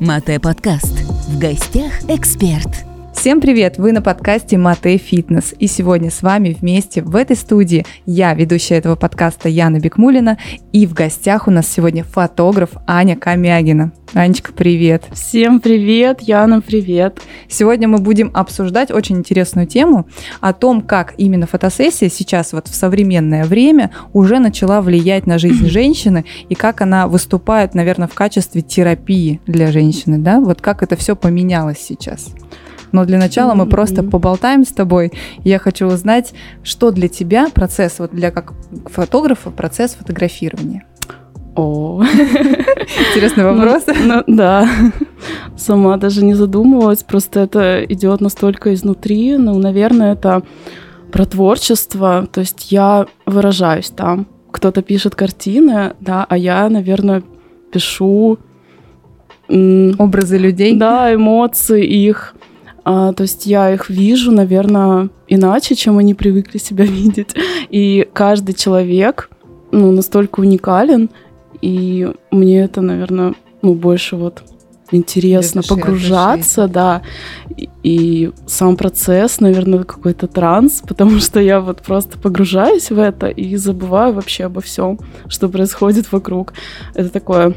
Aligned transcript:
Мате 0.00 0.38
подкаст. 0.38 0.98
В 1.28 1.38
гостях 1.40 1.92
эксперт. 2.08 2.83
Всем 3.24 3.40
привет! 3.40 3.78
Вы 3.78 3.92
на 3.92 4.02
подкасте 4.02 4.58
Мате 4.58 4.98
Фитнес. 4.98 5.54
И 5.58 5.66
сегодня 5.66 6.10
с 6.10 6.22
вами 6.22 6.54
вместе 6.60 7.00
в 7.00 7.16
этой 7.16 7.36
студии 7.36 7.86
я, 8.04 8.34
ведущая 8.34 8.74
этого 8.74 8.96
подкаста 8.96 9.48
Яна 9.48 9.80
Бекмулина. 9.80 10.36
И 10.72 10.86
в 10.86 10.92
гостях 10.92 11.48
у 11.48 11.50
нас 11.50 11.66
сегодня 11.66 12.04
фотограф 12.04 12.72
Аня 12.86 13.16
Камягина. 13.16 13.92
Анечка, 14.12 14.52
привет! 14.52 15.04
Всем 15.14 15.60
привет! 15.60 16.20
Яна, 16.20 16.60
привет! 16.60 17.22
Сегодня 17.48 17.88
мы 17.88 17.96
будем 17.96 18.30
обсуждать 18.34 18.90
очень 18.90 19.16
интересную 19.16 19.66
тему 19.66 20.06
о 20.42 20.52
том, 20.52 20.82
как 20.82 21.14
именно 21.16 21.46
фотосессия 21.46 22.10
сейчас 22.10 22.52
вот 22.52 22.68
в 22.68 22.74
современное 22.74 23.46
время 23.46 23.90
уже 24.12 24.38
начала 24.38 24.82
влиять 24.82 25.26
на 25.26 25.38
жизнь 25.38 25.66
женщины 25.70 26.26
и 26.50 26.54
как 26.54 26.82
она 26.82 27.08
выступает, 27.08 27.74
наверное, 27.74 28.06
в 28.06 28.12
качестве 28.12 28.60
терапии 28.60 29.40
для 29.46 29.72
женщины, 29.72 30.18
да? 30.18 30.40
Вот 30.40 30.60
как 30.60 30.82
это 30.82 30.94
все 30.96 31.16
поменялось 31.16 31.78
сейчас. 31.78 32.34
Но 32.94 33.04
для 33.04 33.18
начала 33.18 33.54
мы 33.54 33.66
просто 33.66 34.04
поболтаем 34.04 34.64
с 34.64 34.68
тобой. 34.68 35.10
Я 35.42 35.58
хочу 35.58 35.88
узнать, 35.88 36.32
что 36.62 36.92
для 36.92 37.08
тебя 37.08 37.48
процесс, 37.52 37.98
вот 37.98 38.12
для 38.12 38.30
как 38.30 38.52
фотографа, 38.86 39.50
процесс 39.50 39.94
фотографирования. 39.94 40.86
О, 41.56 42.04
интересный 42.04 43.42
вопрос. 43.42 43.82
Ну, 43.88 44.22
ну, 44.28 44.36
да, 44.36 44.68
сама 45.56 45.96
даже 45.96 46.24
не 46.24 46.34
задумывалась, 46.34 47.02
просто 47.02 47.40
это 47.40 47.84
идет 47.84 48.20
настолько 48.20 48.72
изнутри. 48.72 49.38
Ну, 49.38 49.58
наверное, 49.58 50.12
это 50.12 50.44
про 51.10 51.24
творчество, 51.24 52.28
то 52.30 52.42
есть 52.42 52.70
я 52.70 53.06
выражаюсь 53.26 53.90
там. 53.90 54.28
Кто-то 54.52 54.82
пишет 54.82 55.16
картины, 55.16 55.94
да, 55.98 56.24
а 56.28 56.36
я, 56.36 56.68
наверное, 56.68 57.24
пишу 57.72 58.38
образы 59.48 60.38
людей. 60.38 60.76
Да, 60.76 61.12
эмоции 61.12 61.84
их. 61.84 62.36
А, 62.84 63.12
то 63.12 63.22
есть 63.22 63.46
я 63.46 63.72
их 63.72 63.88
вижу, 63.88 64.30
наверное, 64.30 65.08
иначе, 65.26 65.74
чем 65.74 65.98
они 65.98 66.14
привыкли 66.14 66.58
себя 66.58 66.84
видеть. 66.84 67.34
И 67.70 68.08
каждый 68.12 68.54
человек, 68.54 69.30
ну, 69.72 69.90
настолько 69.90 70.40
уникален, 70.40 71.10
и 71.62 72.12
мне 72.30 72.60
это, 72.60 72.82
наверное, 72.82 73.34
ну, 73.62 73.74
больше 73.74 74.16
вот 74.16 74.42
интересно 74.90 75.62
души, 75.62 75.74
погружаться, 75.74 76.68
да, 76.68 77.02
и, 77.56 77.70
и 77.82 78.32
сам 78.46 78.76
процесс, 78.76 79.40
наверное, 79.40 79.84
какой-то 79.84 80.26
транс, 80.26 80.82
потому 80.86 81.20
что 81.20 81.40
я 81.40 81.60
вот 81.60 81.80
просто 81.80 82.18
погружаюсь 82.18 82.90
в 82.90 82.98
это 82.98 83.28
и 83.28 83.56
забываю 83.56 84.12
вообще 84.12 84.44
обо 84.44 84.60
всем, 84.60 84.98
что 85.28 85.48
происходит 85.48 86.12
вокруг. 86.12 86.52
Это 86.94 87.08
такое 87.08 87.54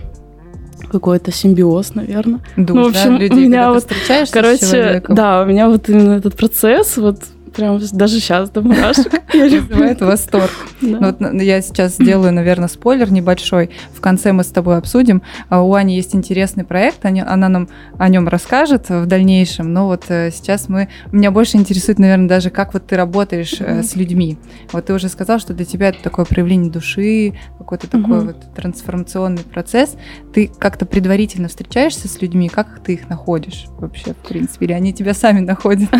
какой-то 0.91 1.31
симбиоз, 1.31 1.95
наверное. 1.95 2.39
Душ, 2.55 2.75
ну, 2.75 2.83
в 2.83 2.87
общем, 2.87 3.13
да, 3.13 3.17
людей, 3.17 3.45
у 3.45 3.49
меня 3.49 3.71
вот, 3.71 3.87
короче, 4.31 5.03
да, 5.07 5.43
у 5.43 5.45
меня 5.45 5.69
вот 5.69 5.89
именно 5.89 6.13
этот 6.13 6.35
процесс, 6.35 6.97
вот 6.97 7.17
прям 7.57 7.79
даже 7.91 8.19
сейчас 8.19 8.49
до 8.51 8.61
мурашек. 8.61 9.11
Вызывает 9.33 9.99
восторг. 10.01 10.51
Да. 10.81 10.99
Ну, 10.99 11.15
вот 11.19 11.41
я 11.41 11.61
сейчас 11.61 11.95
сделаю, 11.95 12.31
наверное, 12.31 12.67
спойлер 12.67 13.11
небольшой. 13.11 13.71
В 13.93 13.99
конце 13.99 14.31
мы 14.31 14.43
с 14.43 14.47
тобой 14.47 14.77
обсудим. 14.77 15.23
А 15.49 15.63
у 15.63 15.73
Ани 15.73 15.95
есть 15.95 16.15
интересный 16.15 16.63
проект, 16.63 17.05
она 17.05 17.49
нам 17.49 17.67
о 17.97 18.07
нем 18.09 18.27
расскажет 18.27 18.89
в 18.89 19.05
дальнейшем. 19.07 19.73
Но 19.73 19.87
вот 19.87 20.05
э, 20.09 20.31
сейчас 20.31 20.69
мы... 20.69 20.87
Меня 21.11 21.31
больше 21.31 21.57
интересует, 21.57 21.99
наверное, 21.99 22.29
даже 22.29 22.51
как 22.51 22.73
вот 22.73 22.85
ты 22.87 22.95
работаешь 22.95 23.53
mm-hmm. 23.53 23.83
с 23.83 23.95
людьми. 23.95 24.37
Вот 24.71 24.85
ты 24.85 24.93
уже 24.93 25.09
сказал, 25.09 25.39
что 25.39 25.53
для 25.53 25.65
тебя 25.65 25.89
это 25.89 26.01
такое 26.03 26.25
проявление 26.25 26.71
души, 26.71 27.33
какой-то 27.57 27.87
mm-hmm. 27.87 28.01
такой 28.01 28.25
вот 28.27 28.53
трансформационный 28.55 29.43
процесс. 29.43 29.97
Ты 30.33 30.51
как-то 30.59 30.85
предварительно 30.85 31.47
встречаешься 31.47 32.07
с 32.07 32.21
людьми, 32.21 32.49
как 32.49 32.79
ты 32.83 32.93
их 32.93 33.09
находишь 33.09 33.65
вообще, 33.79 34.13
в 34.13 34.27
принципе? 34.27 34.65
Или 34.67 34.73
они 34.73 34.93
тебя 34.93 35.13
сами 35.13 35.39
находят? 35.39 35.89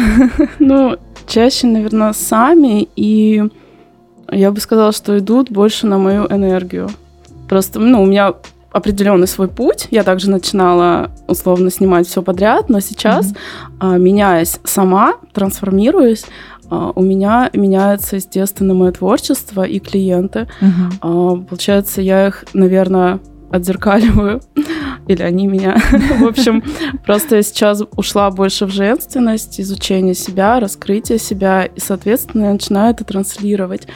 Ну, 0.60 0.98
чаще, 1.26 1.47
наверное, 1.68 2.14
сами, 2.14 2.88
и 2.96 3.44
я 4.32 4.52
бы 4.52 4.60
сказала, 4.60 4.92
что 4.92 5.18
идут 5.18 5.50
больше 5.50 5.88
на 5.88 5.98
мою 5.98 6.26
энергию. 6.28 6.90
Просто, 7.48 7.80
ну, 7.80 8.02
у 8.02 8.06
меня 8.06 8.34
определенный 8.72 9.28
свой 9.28 9.48
путь. 9.48 9.88
Я 9.92 10.04
также 10.04 10.30
начинала 10.30 11.12
условно 11.28 11.72
снимать 11.72 12.08
все 12.08 12.22
подряд, 12.22 12.70
но 12.70 12.80
сейчас, 12.80 13.34
mm-hmm. 13.80 14.00
меняясь 14.00 14.60
сама, 14.64 15.16
трансформируясь, 15.34 16.26
а, 16.70 16.92
у 16.94 17.02
меня 17.02 17.50
меняется, 17.54 18.18
естественно, 18.18 18.74
мое 18.74 18.92
творчество 18.92 19.64
и 19.64 19.80
клиенты. 19.80 20.48
Mm-hmm. 20.62 21.46
Получается, 21.46 22.02
я 22.02 22.28
их, 22.28 22.46
наверное, 22.54 23.20
отзеркаливаю, 23.50 24.42
или 25.08 25.22
они 25.22 25.48
меня. 25.48 25.78
В 26.20 26.26
общем, 26.26 26.64
просто 27.06 27.38
я 27.38 27.44
сейчас 27.44 27.84
ушла 27.96 28.30
больше 28.32 28.66
в 28.66 28.70
женственность, 28.70 29.60
изучение 29.60 30.14
себя, 30.14 30.60
раскрытие 30.60 31.20
себя, 31.20 31.66
и, 31.66 31.80
соответственно, 31.80 32.46
я 32.46 32.54
начинаю 32.54 32.94
это 32.94 33.04
транслировать. 33.04 33.88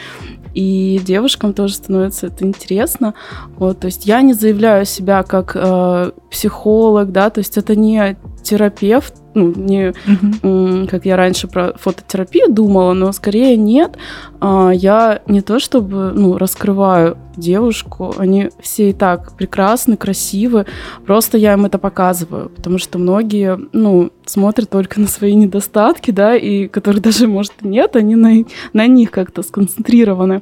И 0.54 1.00
девушкам 1.06 1.54
тоже 1.54 1.76
становится 1.76 2.28
это 2.28 2.46
интересно. 2.46 3.14
Вот, 3.56 3.80
то 3.80 3.86
есть 3.86 4.06
я 4.06 4.22
не 4.22 4.34
заявляю 4.34 4.86
себя 4.86 5.24
как 5.24 5.54
э, 5.56 6.12
психолог, 6.32 7.12
да, 7.12 7.30
то 7.30 7.40
есть 7.40 7.58
это 7.58 7.76
не 7.76 8.18
терапевт, 8.42 9.14
ну, 9.34 9.54
не 9.54 9.90
угу. 9.90 10.88
как 10.88 11.06
я 11.06 11.16
раньше 11.16 11.48
про 11.48 11.74
фототерапию 11.78 12.52
думала, 12.52 12.94
но 12.94 13.12
скорее 13.12 13.56
нет. 13.56 13.98
А, 14.40 14.72
я 14.72 15.22
не 15.28 15.42
то 15.42 15.60
чтобы 15.60 16.12
ну, 16.14 16.38
раскрываю 16.38 17.18
девушку, 17.36 18.14
они 18.18 18.50
все 18.62 18.90
и 18.90 18.94
так 18.94 19.34
прекрасны, 19.38 19.98
красивы, 19.98 20.66
просто 21.06 21.38
я 21.38 21.54
им 21.54 21.66
это 21.66 21.78
показываю, 21.78 22.50
потому 22.50 22.78
что 22.78 22.98
многие, 22.98 23.60
ну, 23.74 24.12
смотрят 24.26 24.70
только 24.70 25.00
на 25.00 25.08
свои 25.08 25.36
недостатки, 25.36 26.12
да, 26.12 26.36
и 26.36 26.68
которых 26.68 27.02
даже, 27.02 27.28
может, 27.28 27.54
нет, 27.62 27.96
они 27.96 28.16
на, 28.16 28.46
на 28.74 28.88
них 28.88 29.12
как-то 29.12 29.44
сконцентрированы. 29.44 30.42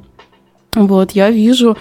Вот, 0.75 1.11
я 1.11 1.31
вижу, 1.31 1.77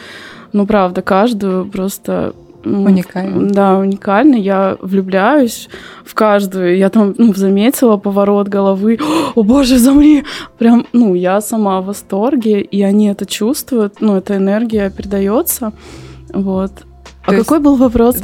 ну, 0.53 0.67
правда, 0.67 1.03
каждую 1.03 1.67
просто 1.67 2.35
Уникально. 2.65 3.49
Да, 3.49 3.79
уникально. 3.79 4.35
Я 4.37 4.77
влюбляюсь 4.81 5.69
в 6.05 6.15
каждую. 6.15 6.77
Я 6.77 6.89
там 6.89 7.15
ну, 7.17 7.33
заметила 7.35 7.97
поворот 7.97 8.49
головы. 8.49 8.99
О 9.35 9.43
боже, 9.43 9.79
замри! 9.79 10.25
Прям, 10.59 10.87
ну, 10.93 11.15
я 11.15 11.41
сама 11.41 11.81
в 11.81 11.87
восторге, 11.87 12.61
и 12.61 12.83
они 12.83 13.09
это 13.09 13.27
чувствуют. 13.27 14.01
Ну, 14.01 14.17
эта 14.17 14.37
энергия 14.37 14.91
передается. 14.91 15.73
Вот. 16.33 16.73
А 17.25 17.35
есть... 17.35 17.45
какой 17.45 17.61
был 17.61 17.77
вопрос? 17.77 18.17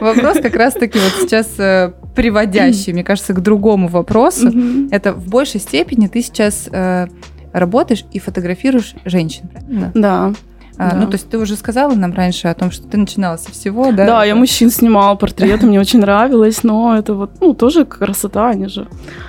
Вопрос 0.00 0.38
как 0.40 0.56
раз-таки 0.56 0.98
вот 0.98 1.12
сейчас 1.20 1.58
э, 1.58 1.92
приводящий, 2.14 2.92
мне 2.92 3.04
кажется, 3.04 3.32
к 3.34 3.40
другому 3.40 3.88
вопросу. 3.88 4.50
Это 4.90 5.12
в 5.12 5.28
большей 5.28 5.60
степени 5.60 6.06
ты 6.06 6.22
сейчас 6.22 6.68
э, 6.70 7.06
работаешь 7.52 8.04
и 8.12 8.18
фотографируешь 8.18 8.94
женщин, 9.04 9.48
правильно? 9.48 9.92
Да. 9.94 10.32
А, 10.76 10.90
да. 10.90 10.96
Ну, 10.96 11.06
то 11.06 11.14
есть 11.14 11.28
ты 11.28 11.38
уже 11.38 11.56
сказала 11.56 11.94
нам 11.94 12.12
раньше 12.12 12.48
о 12.48 12.54
том, 12.54 12.70
что 12.70 12.86
ты 12.86 12.96
начинала 12.96 13.36
со 13.36 13.52
всего, 13.52 13.92
да? 13.92 14.06
Да, 14.06 14.24
я 14.24 14.34
мужчин 14.34 14.70
снимала 14.70 15.14
портреты, 15.14 15.66
мне 15.66 15.80
очень 15.80 16.00
нравилось, 16.00 16.64
но 16.64 16.96
это 16.96 17.14
вот, 17.14 17.30
ну, 17.40 17.54
тоже 17.54 17.84
красота, 17.84 18.48
они 18.50 18.68
же. 18.68 18.88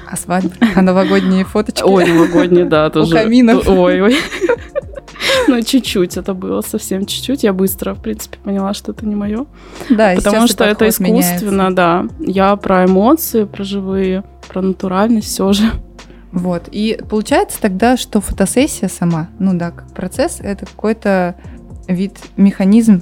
А 0.09 0.17
свадьбы? 0.17 0.53
А 0.75 0.81
новогодние 0.81 1.45
фоточки? 1.45 1.83
Ой, 1.83 2.05
новогодние, 2.05 2.65
да, 2.65 2.89
тоже. 2.89 3.15
У 3.15 3.17
каминов. 3.17 3.67
Ой, 3.67 4.01
ой. 4.01 4.17
Ну, 5.47 5.61
чуть-чуть 5.61 6.17
это 6.17 6.33
было, 6.33 6.61
совсем 6.61 7.05
чуть-чуть. 7.05 7.43
Я 7.43 7.53
быстро, 7.53 7.93
в 7.93 8.01
принципе, 8.01 8.37
поняла, 8.43 8.73
что 8.73 8.91
это 8.91 9.05
не 9.05 9.15
мое. 9.15 9.45
Да, 9.89 10.13
Потому 10.15 10.47
что 10.47 10.63
это 10.63 10.89
искусственно, 10.89 11.73
да. 11.75 12.07
Я 12.19 12.55
про 12.55 12.85
эмоции, 12.85 13.43
про 13.43 13.63
живые, 13.63 14.23
про 14.47 14.61
натуральность 14.61 15.27
все 15.27 15.53
же. 15.53 15.71
Вот. 16.35 16.67
И 16.69 16.99
получается 17.09 17.59
тогда, 17.61 17.95
что 17.95 18.19
фотосессия 18.19 18.89
сама, 18.89 19.29
ну 19.39 19.53
да, 19.53 19.71
как 19.71 19.87
процесс, 19.93 20.39
это 20.41 20.65
какой-то 20.65 21.35
вид, 21.87 22.19
механизм 22.35 23.01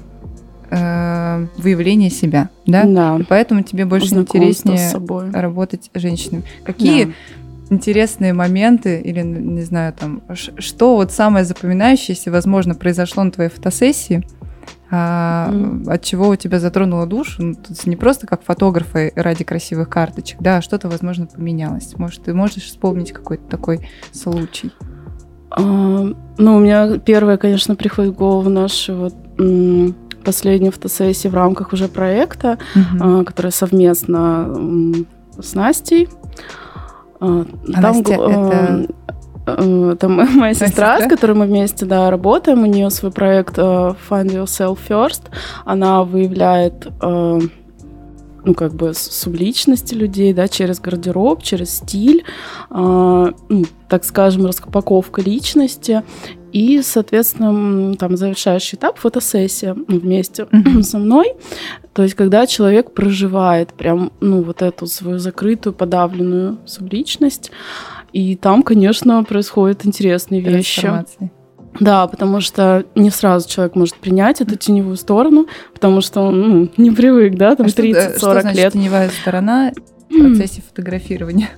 э, 0.69 1.47
выявления 1.58 2.11
себя, 2.11 2.49
да? 2.67 2.84
Да. 2.84 3.17
И 3.19 3.23
поэтому 3.23 3.63
тебе 3.63 3.85
больше 3.85 4.13
интереснее 4.13 4.91
работать 5.31 5.90
с 5.91 5.99
женщинами. 5.99 6.43
Какие 6.63 7.05
да. 7.05 7.11
интересные 7.72 8.34
моменты 8.34 9.02
или, 9.02 9.22
не 9.22 9.63
знаю, 9.63 9.93
там, 9.93 10.22
что 10.59 10.96
вот 10.96 11.11
самое 11.11 11.43
запоминающееся, 11.43 12.29
возможно, 12.29 12.75
произошло 12.75 13.23
на 13.23 13.31
твоей 13.31 13.49
фотосессии, 13.49 14.23
а, 14.91 15.49
mm. 15.51 15.91
от 15.91 16.03
чего 16.03 16.29
у 16.29 16.35
тебя 16.35 16.59
затронуло 16.59 17.05
душу. 17.07 17.43
Ну, 17.43 17.55
тут 17.55 17.85
не 17.87 17.95
просто 17.95 18.27
как 18.27 18.43
фотографы 18.43 19.11
ради 19.15 19.43
красивых 19.43 19.89
карточек, 19.89 20.39
да, 20.41 20.57
а 20.57 20.61
что-то, 20.61 20.89
возможно, 20.89 21.25
поменялось. 21.25 21.97
Может, 21.97 22.23
ты 22.23 22.33
можешь 22.33 22.63
вспомнить 22.63 23.11
какой-то 23.11 23.43
такой 23.49 23.87
случай? 24.11 24.71
А, 25.49 25.61
ну, 25.61 26.55
у 26.55 26.59
меня 26.59 26.97
первое, 26.99 27.37
конечно, 27.37 27.75
приходит 27.75 28.13
в 28.13 28.17
голову 28.17 28.49
наша 28.49 28.95
вот 28.95 29.15
последняя 30.23 30.71
фотосессия 30.71 31.29
в 31.29 31.35
рамках 31.35 31.73
уже 31.73 31.87
проекта, 31.87 32.57
mm-hmm. 32.75 33.21
а, 33.21 33.23
которая 33.23 33.51
совместно 33.51 34.55
с 35.39 35.53
Настей. 35.53 36.09
А, 37.19 37.45
Там, 37.45 37.81
Настя, 37.81 38.13
это 38.13 38.87
Э, 39.45 39.91
это 39.93 40.09
моя 40.09 40.53
сестра, 40.53 41.01
с 41.01 41.07
которой 41.07 41.34
мы 41.34 41.45
вместе, 41.45 41.85
да, 41.85 42.09
работаем. 42.09 42.63
У 42.63 42.66
нее 42.66 42.90
свой 42.90 43.11
проект 43.11 43.57
э, 43.57 43.61
Find 43.61 44.28
Yourself 44.31 44.79
First. 44.87 45.23
Она 45.66 46.03
выявляет 46.03 46.87
э, 47.01 47.40
ну, 48.45 48.53
как 48.53 48.73
бы 48.73 48.93
субличности 48.93 49.93
людей, 49.93 50.34
да, 50.34 50.47
через 50.47 50.79
гардероб, 50.79 51.43
через 51.43 51.78
стиль, 51.78 52.23
э, 52.69 52.73
ну, 53.49 53.66
так 53.87 54.03
скажем, 54.03 54.45
распаковка 54.45 55.22
личности. 55.22 56.03
И, 56.51 56.81
соответственно, 56.84 57.96
там 57.96 58.16
завершающий 58.16 58.78
этап 58.78 58.99
фотосессия 58.99 59.73
вместе 59.87 60.43
mm-hmm. 60.51 60.84
со 60.84 60.99
мной. 60.99 61.34
То 61.93 62.03
есть, 62.03 62.16
когда 62.16 62.46
человек 62.46 62.93
проживает 62.93 63.73
прям, 63.73 64.11
ну, 64.19 64.43
вот 64.43 64.61
эту 64.61 64.85
свою 64.85 65.17
закрытую, 65.17 65.73
подавленную 65.73 66.59
субличность, 66.66 67.51
и 68.13 68.35
там, 68.35 68.63
конечно, 68.63 69.23
происходят 69.23 69.85
интересные 69.85 70.39
вещи. 70.39 70.87
Да, 71.79 72.05
потому 72.05 72.39
что 72.39 72.85
не 72.93 73.09
сразу 73.09 73.49
человек 73.49 73.75
может 73.75 73.95
принять 73.95 74.41
эту 74.41 74.55
теневую 74.55 74.95
сторону, 74.95 75.47
потому 75.73 76.01
что 76.01 76.21
он 76.21 76.41
ну, 76.49 76.69
не 76.77 76.91
привык, 76.91 77.35
да, 77.35 77.55
там 77.55 77.65
а 77.65 77.69
30-40 77.69 78.17
что, 78.17 78.39
что 78.39 78.49
лет. 78.51 78.73
теневая 78.73 79.09
сторона 79.09 79.71
в 80.09 80.19
процессе 80.19 80.61
фотографирования? 80.61 81.49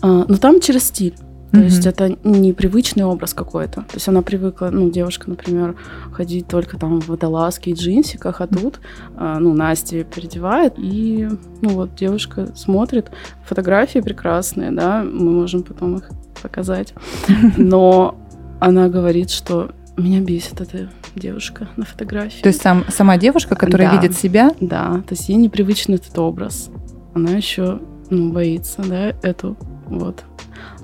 А, 0.00 0.24
ну, 0.28 0.36
там 0.36 0.60
через 0.60 0.84
стиль. 0.84 1.14
То 1.56 1.62
mm-hmm. 1.62 1.64
есть 1.64 1.86
это 1.86 2.16
непривычный 2.22 3.04
образ 3.04 3.32
какой-то. 3.32 3.80
То 3.80 3.94
есть 3.94 4.06
она 4.08 4.20
привыкла, 4.20 4.68
ну, 4.70 4.90
девушка, 4.90 5.30
например, 5.30 5.74
ходить 6.12 6.48
только 6.48 6.76
там 6.78 7.00
в 7.00 7.08
водолазке 7.08 7.70
и 7.70 7.74
джинсиках, 7.74 8.42
а 8.42 8.46
тут, 8.46 8.80
э, 9.16 9.36
ну, 9.40 9.54
Настя 9.54 10.04
переодевает, 10.04 10.74
и, 10.76 11.28
ну, 11.62 11.70
вот 11.70 11.94
девушка 11.94 12.54
смотрит, 12.54 13.10
фотографии 13.46 14.00
прекрасные, 14.00 14.70
да, 14.70 15.02
мы 15.02 15.30
можем 15.30 15.62
потом 15.62 15.96
их 15.96 16.10
показать, 16.42 16.92
но 17.56 18.18
она 18.60 18.90
говорит, 18.90 19.30
что 19.30 19.70
меня 19.96 20.20
бесит 20.20 20.60
эта 20.60 20.90
девушка 21.14 21.68
на 21.76 21.86
фотографии. 21.86 22.42
То 22.42 22.48
есть 22.48 22.60
сам, 22.60 22.84
сама 22.90 23.16
девушка, 23.16 23.56
которая 23.56 23.92
да, 23.92 23.96
видит 23.96 24.14
себя? 24.14 24.50
Да, 24.60 25.02
то 25.08 25.14
есть 25.14 25.26
ей 25.30 25.36
непривычен 25.36 25.94
этот 25.94 26.18
образ. 26.18 26.68
Она 27.14 27.30
еще 27.30 27.80
ну, 28.10 28.30
боится, 28.30 28.82
да, 28.82 29.14
эту 29.22 29.56
вот 29.86 30.22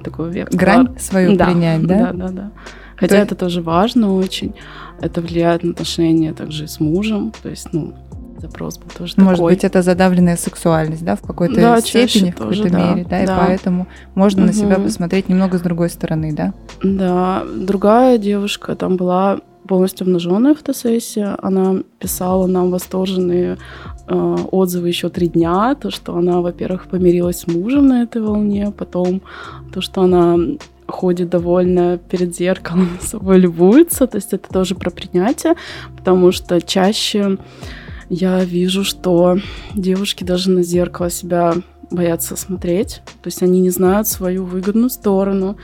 такую 0.03 0.31
вектор. 0.31 0.59
Грань 0.59 0.99
свою 0.99 1.37
да, 1.37 1.47
принять, 1.47 1.87
да? 1.87 2.13
Да, 2.13 2.13
да, 2.13 2.29
да. 2.29 2.51
Хотя 2.97 3.17
то... 3.17 3.23
это 3.23 3.35
тоже 3.35 3.63
важно 3.63 4.15
очень. 4.15 4.55
Это 5.01 5.21
влияет 5.21 5.65
на 5.65 5.71
отношения 5.71 6.33
также 6.33 6.69
с 6.69 6.79
мужем. 6.79 7.33
То 7.43 7.49
есть, 7.49 7.69
ну, 7.73 7.95
запрос 8.43 8.79
был 8.79 8.89
тоже 8.97 9.15
Может 9.17 9.37
такой. 9.37 9.55
быть, 9.55 9.65
это 9.65 9.83
задавленная 9.83 10.37
сексуальность, 10.37 11.05
да, 11.05 11.17
в 11.17 11.23
какой-то 11.23 11.55
да, 11.55 11.81
степени, 11.81 12.31
в 12.31 12.37
какой-то 12.37 12.69
мере, 12.69 13.05
да, 13.09 13.25
да, 13.25 13.25
и 13.25 13.27
поэтому 13.27 13.87
можно 14.15 14.43
угу. 14.43 14.49
на 14.49 14.53
себя 14.53 14.77
посмотреть 14.77 15.29
немного 15.29 15.59
с 15.59 15.61
другой 15.61 15.91
стороны, 15.91 16.33
да? 16.33 16.53
Да, 16.83 17.45
другая 17.57 18.19
девушка 18.19 18.75
там 18.75 18.97
была 18.97 19.41
полностью 19.73 20.05
обнаженная 20.05 20.55
фотосессия. 20.55 21.35
Она 21.41 21.77
писала 21.99 22.47
нам 22.47 22.71
восторженные 22.71 23.57
э, 24.07 24.37
отзывы 24.51 24.89
еще 24.89 25.09
три 25.09 25.29
дня. 25.29 25.75
То, 25.75 25.91
что 25.91 26.15
она, 26.15 26.43
во-первых, 26.43 26.89
помирилась 26.89 27.39
с 27.39 27.47
мужем 27.47 27.87
на 27.87 28.03
этой 28.03 28.21
волне, 28.21 28.71
потом 28.77 29.23
то, 29.73 29.81
что 29.81 30.03
она 30.03 30.37
ходит 30.87 31.31
довольно 31.31 31.97
перед 31.97 32.37
зеркалом, 32.37 32.91
с 33.01 33.09
собой 33.09 33.39
любуется. 33.39 34.07
То 34.07 34.19
есть 34.19 34.35
это 34.35 34.53
тоже 34.53 34.75
про 34.75 34.91
принятие, 34.91 35.55
потому 35.97 36.33
что 36.33 36.61
чаще 36.61 37.39
я 38.11 38.45
вижу, 38.45 38.85
что 38.85 39.39
девушки 39.75 40.23
даже 40.23 40.51
на 40.51 40.63
зеркало 40.63 41.09
себя 41.09 41.55
боятся 41.91 42.37
смотреть, 42.37 43.03
то 43.23 43.29
есть 43.29 43.43
они 43.43 43.61
не 43.61 43.71
знают 43.71 44.09
свою 44.09 44.45
выгодную 44.45 44.91
сторону, 44.91 45.57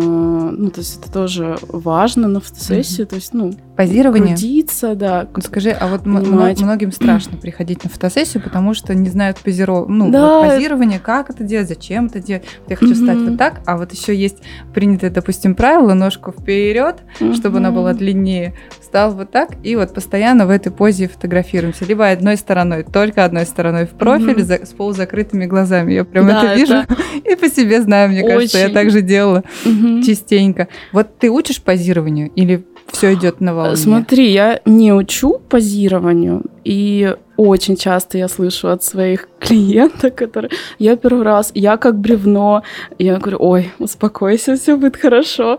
ну, 0.00 0.70
то 0.70 0.80
есть 0.80 1.00
это 1.00 1.12
тоже 1.12 1.58
важно 1.62 2.28
на 2.28 2.40
фотосессии, 2.40 3.02
mm-hmm. 3.02 3.06
то 3.06 3.14
есть, 3.16 3.34
ну, 3.34 3.54
позирование. 3.76 4.34
Крутиться, 4.34 4.94
да. 4.94 5.26
Ну, 5.34 5.42
скажи, 5.42 5.70
а 5.70 5.88
вот 5.88 6.04
понимать. 6.04 6.60
многим 6.60 6.92
страшно 6.92 7.36
приходить 7.36 7.84
на 7.84 7.90
фотосессию, 7.90 8.42
потому 8.42 8.74
что 8.74 8.94
не 8.94 9.08
знают 9.08 9.38
позиров... 9.38 9.88
ну, 9.88 10.10
да. 10.10 10.40
вот 10.40 10.48
позирование, 10.48 10.98
как 10.98 11.30
это 11.30 11.44
делать, 11.44 11.68
зачем 11.68 12.06
это 12.06 12.20
делать. 12.20 12.44
Вот 12.60 12.70
я 12.70 12.76
хочу 12.76 12.92
mm-hmm. 12.92 13.02
стать 13.02 13.18
вот 13.18 13.38
так, 13.38 13.60
а 13.66 13.76
вот 13.76 13.92
еще 13.92 14.14
есть 14.14 14.38
принятое, 14.72 15.10
допустим, 15.10 15.54
правило, 15.54 15.94
ножку 15.94 16.32
вперед, 16.32 16.96
mm-hmm. 17.18 17.34
чтобы 17.34 17.58
она 17.58 17.70
была 17.70 17.94
длиннее, 17.94 18.54
встал 18.80 19.12
вот 19.12 19.30
так, 19.30 19.50
и 19.62 19.76
вот 19.76 19.92
постоянно 19.92 20.46
в 20.46 20.50
этой 20.50 20.70
позе 20.70 21.08
фотографируемся. 21.08 21.84
Либо 21.84 22.08
одной 22.08 22.36
стороной, 22.36 22.84
только 22.84 23.24
одной 23.24 23.46
стороной 23.46 23.86
в 23.86 23.90
профиль, 23.90 24.38
mm-hmm. 24.38 24.42
за, 24.42 24.66
с 24.66 24.70
полузакрытыми 24.70 25.46
глазами. 25.46 25.92
Я 25.92 26.04
прям 26.04 26.26
да, 26.26 26.44
это 26.44 26.54
вижу 26.54 26.74
это... 26.74 26.96
и 27.24 27.34
по 27.34 27.48
себе 27.48 27.82
знаю, 27.82 28.10
мне 28.10 28.22
Очень. 28.22 28.34
кажется, 28.34 28.58
я 28.58 28.68
так 28.68 28.90
же 28.90 29.02
делала 29.02 29.42
mm-hmm. 29.64 30.02
частенько. 30.02 30.68
Вот 30.92 31.18
ты 31.18 31.30
учишь 31.30 31.60
позированию 31.60 32.30
или 32.30 32.64
все 32.88 33.14
идет 33.14 33.40
на 33.40 33.54
волне? 33.54 33.76
Смотри, 33.76 34.30
я 34.30 34.60
не 34.64 34.92
учу 34.92 35.40
позированию, 35.48 36.42
и 36.64 37.16
очень 37.36 37.76
часто 37.76 38.18
я 38.18 38.28
слышу 38.28 38.68
от 38.68 38.84
своих 38.84 39.28
клиентов, 39.38 40.14
которые 40.14 40.50
я 40.78 40.96
первый 40.96 41.24
раз, 41.24 41.50
я 41.54 41.76
как 41.76 41.98
бревно, 41.98 42.62
я 42.98 43.16
говорю, 43.16 43.38
ой, 43.40 43.72
успокойся, 43.78 44.56
все 44.56 44.76
будет 44.76 44.96
хорошо. 44.96 45.58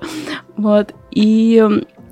Вот. 0.58 0.94
И 1.12 1.64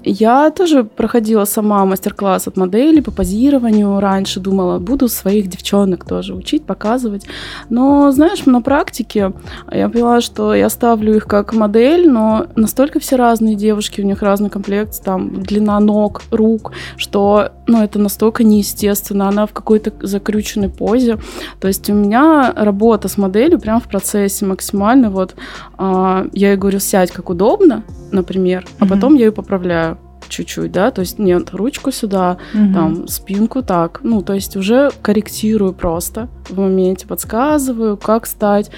я 0.03 0.51
тоже 0.51 0.83
проходила 0.83 1.45
сама 1.45 1.85
мастер-класс 1.85 2.47
от 2.47 2.57
модели 2.57 3.00
по 3.00 3.11
позированию 3.11 4.00
раньше, 4.00 4.39
думала, 4.39 4.79
буду 4.79 5.07
своих 5.07 5.47
девчонок 5.47 6.05
тоже 6.05 6.33
учить, 6.33 6.65
показывать. 6.65 7.25
Но, 7.69 8.11
знаешь, 8.11 8.45
на 8.45 8.61
практике 8.61 9.33
я 9.71 9.89
поняла, 9.89 10.21
что 10.21 10.53
я 10.53 10.69
ставлю 10.69 11.15
их 11.15 11.25
как 11.25 11.53
модель, 11.53 12.09
но 12.09 12.47
настолько 12.55 13.00
все 13.00 13.15
разные 13.15 13.55
девушки, 13.55 14.01
у 14.01 14.05
них 14.05 14.21
разный 14.21 14.50
комплект, 14.50 15.01
там, 15.03 15.41
длина 15.44 15.79
ног, 15.79 16.21
рук, 16.31 16.73
что, 16.97 17.50
ну, 17.67 17.81
это 17.81 18.00
настолько 18.00 18.44
неестественно, 18.44 19.29
она 19.29 19.45
в 19.45 19.53
какой-то 19.53 19.94
закрученной 20.05 20.69
позе. 20.69 21.17
То 21.59 21.67
есть 21.67 21.89
у 21.89 21.94
меня 21.94 22.51
работа 22.55 23.07
с 23.07 23.17
моделью 23.17 23.59
прям 23.59 23.79
в 23.79 23.88
процессе 23.88 24.45
максимально, 24.45 25.09
вот, 25.09 25.35
а, 25.77 26.27
я 26.33 26.50
ей 26.50 26.57
говорю, 26.57 26.79
сядь 26.79 27.11
как 27.11 27.29
удобно, 27.29 27.83
например, 28.11 28.65
а 28.79 28.85
потом 28.85 29.15
я 29.15 29.25
ее 29.25 29.31
поправляю 29.31 29.92
чуть-чуть, 30.33 30.71
да, 30.71 30.91
то 30.91 31.01
есть 31.01 31.19
нет, 31.19 31.51
ручку 31.51 31.91
сюда, 31.91 32.38
угу. 32.53 32.74
там, 32.74 33.07
спинку 33.07 33.62
так, 33.62 34.01
ну, 34.03 34.21
то 34.21 34.33
есть 34.33 34.56
уже 34.56 34.91
корректирую 35.01 35.74
просто 35.74 36.30
в 36.50 36.59
моменте, 36.59 37.07
подсказываю, 37.07 37.97
как 37.97 38.25
стать. 38.25 38.71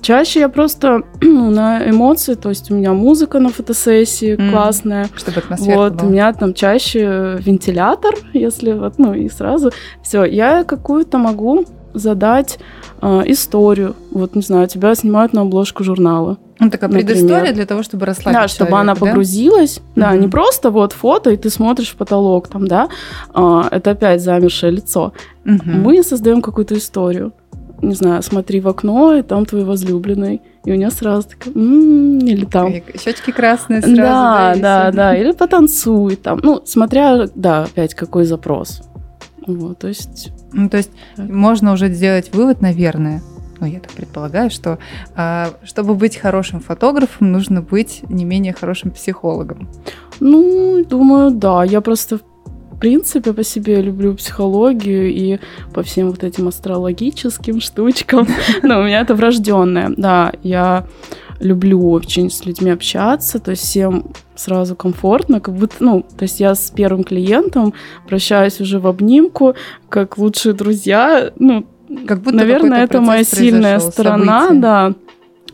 Чаще 0.00 0.40
я 0.40 0.48
просто 0.48 1.02
ну, 1.20 1.50
на 1.50 1.88
эмоции, 1.88 2.34
то 2.34 2.48
есть 2.48 2.70
у 2.70 2.74
меня 2.74 2.92
музыка 2.92 3.38
на 3.38 3.50
фотосессии 3.50 4.34
mm. 4.34 4.50
классная. 4.50 5.08
Чтобы 5.14 5.38
атмосфера 5.38 5.76
Вот, 5.76 5.92
была. 5.94 6.08
у 6.08 6.10
меня 6.10 6.32
там 6.32 6.54
чаще 6.54 7.38
вентилятор, 7.38 8.14
если 8.32 8.72
вот, 8.72 8.98
ну, 8.98 9.14
и 9.14 9.28
сразу. 9.28 9.70
Все, 10.02 10.24
я 10.24 10.64
какую-то 10.64 11.18
могу 11.18 11.64
задать 11.94 12.58
э, 13.00 13.22
историю. 13.26 13.94
Вот, 14.10 14.34
не 14.34 14.42
знаю, 14.42 14.68
тебя 14.68 14.94
снимают 14.94 15.32
на 15.32 15.42
обложку 15.42 15.84
журнала. 15.84 16.38
Ну, 16.60 16.70
такая 16.70 16.88
например. 16.90 17.14
предыстория 17.14 17.52
для 17.52 17.66
того, 17.66 17.82
чтобы 17.82 18.06
расслабить 18.06 18.40
Да, 18.40 18.48
чтобы 18.48 18.78
она 18.78 18.94
да? 18.94 19.00
погрузилась. 19.00 19.80
Да, 19.96 20.14
mm-hmm. 20.14 20.18
не 20.18 20.28
просто 20.28 20.70
вот 20.70 20.92
фото, 20.92 21.30
и 21.30 21.36
ты 21.36 21.50
смотришь 21.50 21.90
в 21.90 21.96
потолок 21.96 22.48
там, 22.48 22.68
да. 22.68 22.88
А, 23.34 23.66
это 23.70 23.92
опять 23.92 24.22
замершее 24.22 24.72
лицо. 24.72 25.12
Mm-hmm. 25.44 25.60
Мы 25.66 26.02
создаем 26.02 26.40
какую-то 26.40 26.76
историю. 26.76 27.32
Не 27.80 27.94
знаю, 27.94 28.22
смотри 28.22 28.60
в 28.60 28.68
окно, 28.68 29.16
и 29.16 29.22
там 29.22 29.44
твой 29.44 29.64
возлюбленный. 29.64 30.40
И 30.64 30.70
у 30.70 30.76
нее 30.76 30.92
сразу 30.92 31.28
такая, 31.28 31.52
м-м", 31.52 32.18
или 32.20 32.44
там... 32.44 32.72
Щечки 32.96 33.32
красные 33.32 33.80
сразу. 33.80 33.96
Да, 33.96 34.54
да, 34.54 34.60
да, 34.60 34.92
да. 34.92 35.16
Или 35.16 35.32
потанцуй 35.32 36.14
там. 36.14 36.38
Ну, 36.44 36.62
смотря, 36.64 37.26
да, 37.34 37.64
опять 37.64 37.94
какой 37.94 38.24
запрос. 38.24 38.82
Вот, 39.46 39.78
то 39.78 39.88
есть... 39.88 40.32
Ну, 40.52 40.68
то 40.68 40.76
есть 40.78 40.90
так. 41.16 41.28
можно 41.28 41.72
уже 41.72 41.88
сделать 41.88 42.34
вывод, 42.34 42.60
наверное, 42.60 43.22
ну, 43.62 43.68
я 43.68 43.78
так 43.78 43.92
предполагаю, 43.92 44.50
что 44.50 44.78
э, 45.16 45.46
чтобы 45.62 45.94
быть 45.94 46.16
хорошим 46.16 46.58
фотографом, 46.58 47.30
нужно 47.30 47.62
быть 47.62 48.02
не 48.08 48.24
менее 48.24 48.52
хорошим 48.52 48.90
психологом. 48.90 49.68
Ну, 50.18 50.84
думаю, 50.84 51.30
да. 51.30 51.62
Я 51.62 51.80
просто 51.80 52.18
в 52.18 52.78
принципе 52.80 53.32
по 53.32 53.44
себе 53.44 53.80
люблю 53.80 54.14
психологию 54.16 55.12
и 55.12 55.38
по 55.72 55.84
всем 55.84 56.10
вот 56.10 56.24
этим 56.24 56.48
астрологическим 56.48 57.60
штучкам. 57.60 58.26
Но 58.64 58.80
у 58.80 58.82
меня 58.82 59.00
это 59.00 59.14
врожденное. 59.14 59.92
Да, 59.96 60.32
я 60.42 60.84
люблю 61.38 61.88
очень 61.88 62.30
с 62.30 62.44
людьми 62.44 62.72
общаться, 62.72 63.38
то 63.38 63.52
есть 63.52 63.62
всем 63.62 64.06
сразу 64.34 64.74
комфортно, 64.76 65.40
как 65.40 65.54
будто, 65.54 65.76
ну, 65.80 66.02
то 66.16 66.22
есть 66.22 66.40
я 66.40 66.54
с 66.54 66.70
первым 66.70 67.04
клиентом 67.04 67.74
прощаюсь 68.08 68.60
уже 68.60 68.78
в 68.78 68.86
обнимку, 68.86 69.54
как 69.88 70.18
лучшие 70.18 70.54
друзья, 70.54 71.32
ну, 71.38 71.66
как 72.06 72.20
будто 72.22 72.36
Наверное, 72.36 72.84
это 72.84 73.00
моя 73.00 73.24
сильная 73.24 73.78
сторона, 73.78 74.42
событие. 74.42 74.60
да. 74.62 74.94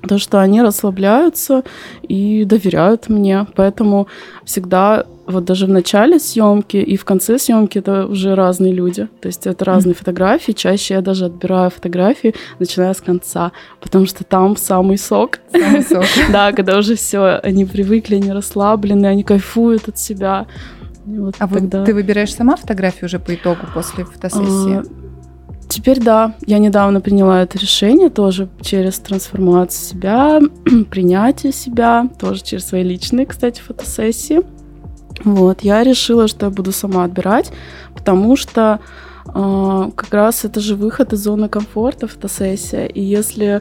То, 0.07 0.19
что 0.19 0.41
они 0.41 0.63
расслабляются 0.63 1.63
и 2.03 2.45
доверяют 2.45 3.09
мне. 3.09 3.47
Поэтому 3.57 4.09
всегда, 4.45 5.05
вот 5.27 5.45
даже 5.45 5.67
в 5.67 5.71
начале 5.71 6.19
съемки 6.19 6.77
и 6.77 6.97
в 6.97 7.05
конце 7.05 7.39
съемки 7.39 7.79
это 7.79 8.07
уже 8.07 8.35
разные 8.35 8.73
люди. 8.73 9.09
То 9.21 9.29
есть 9.29 9.47
это 9.47 9.65
разные 9.65 9.95
mm. 9.95 9.99
фотографии. 9.99 10.53
Чаще 10.53 10.95
я 10.95 11.01
даже 11.01 11.27
отбираю 11.27 11.71
фотографии, 11.71 12.35
начиная 12.59 12.95
с 12.95 13.01
конца, 13.01 13.53
потому 13.81 14.07
что 14.07 14.25
там 14.25 14.57
самый 14.57 14.99
сок. 14.99 15.41
Самый 15.53 15.83
сок. 15.89 16.05
Да, 16.33 16.53
когда 16.53 16.79
уже 16.79 16.95
все, 16.95 17.41
они 17.43 17.65
привыкли, 17.65 18.17
они 18.17 18.33
расслаблены, 18.33 19.07
они 19.07 19.23
кайфуют 19.23 19.89
от 19.89 19.99
себя. 19.99 20.47
Вот 21.05 21.37
а 21.39 21.49
тогда... 21.49 21.85
ты 21.85 21.95
выбираешь 21.95 22.35
сама 22.35 22.57
фотографию 22.57 23.07
уже 23.07 23.19
по 23.19 23.35
итогу 23.35 23.61
после 23.75 24.05
фотосессии? 24.05 25.08
Теперь 25.69 26.01
да, 26.01 26.35
я 26.47 26.59
недавно 26.59 27.01
приняла 27.01 27.43
это 27.43 27.59
решение 27.59 28.09
тоже 28.09 28.49
через 28.63 28.99
трансформацию 28.99 29.85
себя, 29.91 30.41
принятие 30.91 31.53
себя, 31.53 32.09
тоже 32.19 32.43
через 32.43 32.67
свои 32.67 32.83
личные, 32.83 33.27
кстати, 33.27 33.61
фотосессии. 33.61 34.41
Вот, 35.25 35.61
я 35.61 35.83
решила, 35.83 36.27
что 36.27 36.47
я 36.47 36.51
буду 36.51 36.73
сама 36.73 37.05
отбирать, 37.05 37.53
потому 37.95 38.37
что 38.37 38.81
э, 39.27 39.91
как 39.95 40.15
раз 40.15 40.45
это 40.45 40.61
же 40.61 40.75
выход 40.75 41.13
из 41.13 41.21
зоны 41.21 41.49
комфорта, 41.49 42.07
фотосессия. 42.07 42.87
И 42.87 43.03
если 43.03 43.61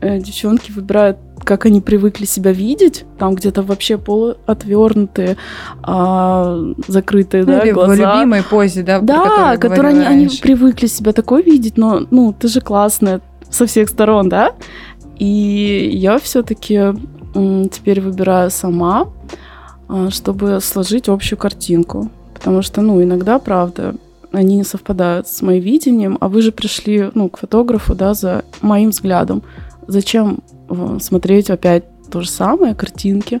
э, 0.00 0.18
девчонки 0.18 0.72
выбирают 0.72 1.18
как 1.46 1.64
они 1.64 1.80
привыкли 1.80 2.24
себя 2.24 2.50
видеть, 2.50 3.04
там 3.18 3.36
где-то 3.36 3.62
вообще 3.62 3.98
полуотвернутые, 3.98 5.36
а, 5.80 6.58
закрытые, 6.88 7.44
ну, 7.44 7.52
да, 7.52 7.72
глаза. 7.72 7.94
В 7.94 7.96
любимой 7.96 8.42
позе, 8.42 8.82
да, 8.82 9.00
Да, 9.00 9.56
которые 9.56 9.94
они, 9.94 10.04
они 10.04 10.28
привыкли 10.42 10.88
себя 10.88 11.12
такой 11.12 11.42
видеть, 11.42 11.78
но, 11.78 12.02
ну, 12.10 12.34
ты 12.38 12.48
же 12.48 12.60
классная 12.60 13.20
со 13.48 13.66
всех 13.66 13.88
сторон, 13.88 14.28
да? 14.28 14.54
И 15.18 15.88
я 15.94 16.18
все-таки 16.18 16.94
теперь 17.32 18.00
выбираю 18.00 18.50
сама, 18.50 19.06
а, 19.88 20.10
чтобы 20.10 20.60
сложить 20.60 21.08
общую 21.08 21.38
картинку. 21.38 22.10
Потому 22.34 22.62
что, 22.62 22.82
ну, 22.82 23.00
иногда, 23.00 23.38
правда, 23.38 23.94
они 24.32 24.56
не 24.56 24.64
совпадают 24.64 25.28
с 25.28 25.42
моим 25.42 25.62
видением, 25.62 26.18
а 26.20 26.28
вы 26.28 26.42
же 26.42 26.50
пришли, 26.50 27.08
ну, 27.14 27.28
к 27.28 27.38
фотографу, 27.38 27.94
да, 27.94 28.14
за 28.14 28.44
моим 28.62 28.90
взглядом. 28.90 29.44
Зачем 29.86 30.40
смотреть 31.00 31.50
опять 31.50 31.84
то 32.10 32.20
же 32.20 32.28
самое, 32.28 32.74
картинки. 32.74 33.40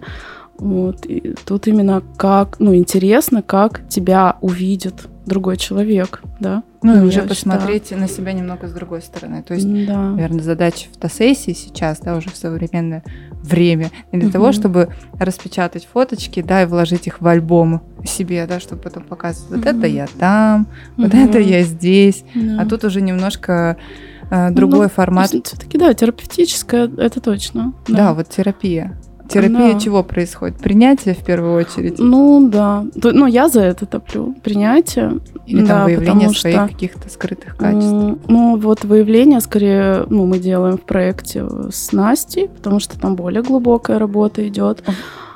Вот. 0.58 1.04
И 1.06 1.34
тут 1.44 1.66
именно 1.66 2.02
как, 2.16 2.58
ну, 2.60 2.74
интересно, 2.74 3.42
как 3.42 3.86
тебя 3.88 4.36
увидит 4.40 5.06
другой 5.26 5.56
человек, 5.56 6.22
да. 6.40 6.62
Ну, 6.82 7.02
и 7.02 7.06
уже 7.06 7.22
посмотреть 7.22 7.84
считаю. 7.84 8.02
на 8.02 8.08
себя 8.08 8.32
немного 8.32 8.68
с 8.68 8.72
другой 8.72 9.02
стороны. 9.02 9.42
То 9.42 9.54
есть, 9.54 9.66
да. 9.86 10.12
наверное, 10.12 10.42
задача 10.42 10.88
фотосессии 10.92 11.52
сейчас, 11.52 11.98
да, 11.98 12.16
уже 12.16 12.30
в 12.30 12.36
современное 12.36 13.02
время, 13.42 13.90
для 14.12 14.26
угу. 14.26 14.32
того, 14.32 14.52
чтобы 14.52 14.90
распечатать 15.18 15.86
фоточки, 15.92 16.42
да, 16.42 16.62
и 16.62 16.66
вложить 16.66 17.08
их 17.08 17.20
в 17.20 17.26
альбом 17.26 17.82
себе, 18.04 18.46
да, 18.46 18.60
чтобы 18.60 18.82
потом 18.82 19.02
показывать, 19.02 19.50
вот 19.50 19.58
угу. 19.58 19.78
это 19.78 19.86
я 19.88 20.06
там, 20.18 20.68
угу. 20.96 21.02
вот 21.04 21.14
это 21.14 21.40
я 21.40 21.62
здесь. 21.64 22.24
Да. 22.34 22.62
А 22.62 22.66
тут 22.66 22.84
уже 22.84 23.00
немножко 23.00 23.76
э, 23.80 24.15
другой 24.50 24.86
ну, 24.86 24.88
формат. 24.88 25.28
Все-таки, 25.28 25.78
да, 25.78 25.92
терапевтическая, 25.94 26.90
это 26.96 27.20
точно. 27.20 27.72
Да, 27.88 27.96
да 27.96 28.14
вот 28.14 28.28
терапия. 28.28 28.96
Терапия 29.28 29.74
да. 29.74 29.80
чего 29.80 30.02
происходит? 30.02 30.58
Принятие 30.58 31.14
в 31.14 31.24
первую 31.24 31.56
очередь? 31.56 31.98
Ну 31.98 32.48
да. 32.48 32.84
Ну, 32.94 33.26
я 33.26 33.48
за 33.48 33.62
это 33.62 33.86
топлю. 33.86 34.34
Принятие. 34.42 35.18
Или 35.46 35.62
да, 35.62 35.68
там 35.68 35.84
выявление 35.84 36.30
своих 36.30 36.56
что, 36.56 36.68
каких-то 36.68 37.08
скрытых 37.08 37.56
качеств? 37.56 38.20
Ну, 38.28 38.56
вот 38.56 38.84
выявление 38.84 39.40
скорее 39.40 40.06
ну, 40.08 40.26
мы 40.26 40.38
делаем 40.38 40.76
в 40.78 40.82
проекте 40.82 41.44
с 41.70 41.92
Настей, 41.92 42.48
потому 42.48 42.80
что 42.80 42.98
там 42.98 43.16
более 43.16 43.42
глубокая 43.42 43.98
работа 43.98 44.46
идет. 44.46 44.82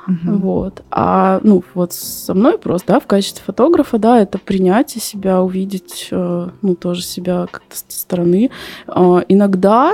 Угу. 0.07 0.37
Вот. 0.37 0.83
А 0.89 1.39
ну 1.43 1.63
вот 1.73 1.93
со 1.93 2.33
мной 2.33 2.57
просто, 2.57 2.93
да, 2.93 2.99
в 2.99 3.07
качестве 3.07 3.43
фотографа, 3.45 3.97
да, 3.97 4.19
это 4.19 4.37
принятие 4.37 5.01
себя, 5.01 5.41
увидеть, 5.41 6.07
э, 6.11 6.49
ну, 6.61 6.75
тоже 6.75 7.03
себя 7.03 7.47
как-то 7.51 7.75
со 7.75 7.99
стороны. 7.99 8.49
Э, 8.87 9.21
иногда, 9.27 9.93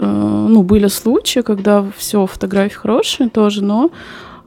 э, 0.00 0.04
ну, 0.04 0.62
были 0.62 0.86
случаи, 0.88 1.40
когда 1.40 1.84
все, 1.96 2.26
фотографии 2.26 2.74
хорошие 2.74 3.28
тоже, 3.28 3.62
но, 3.62 3.90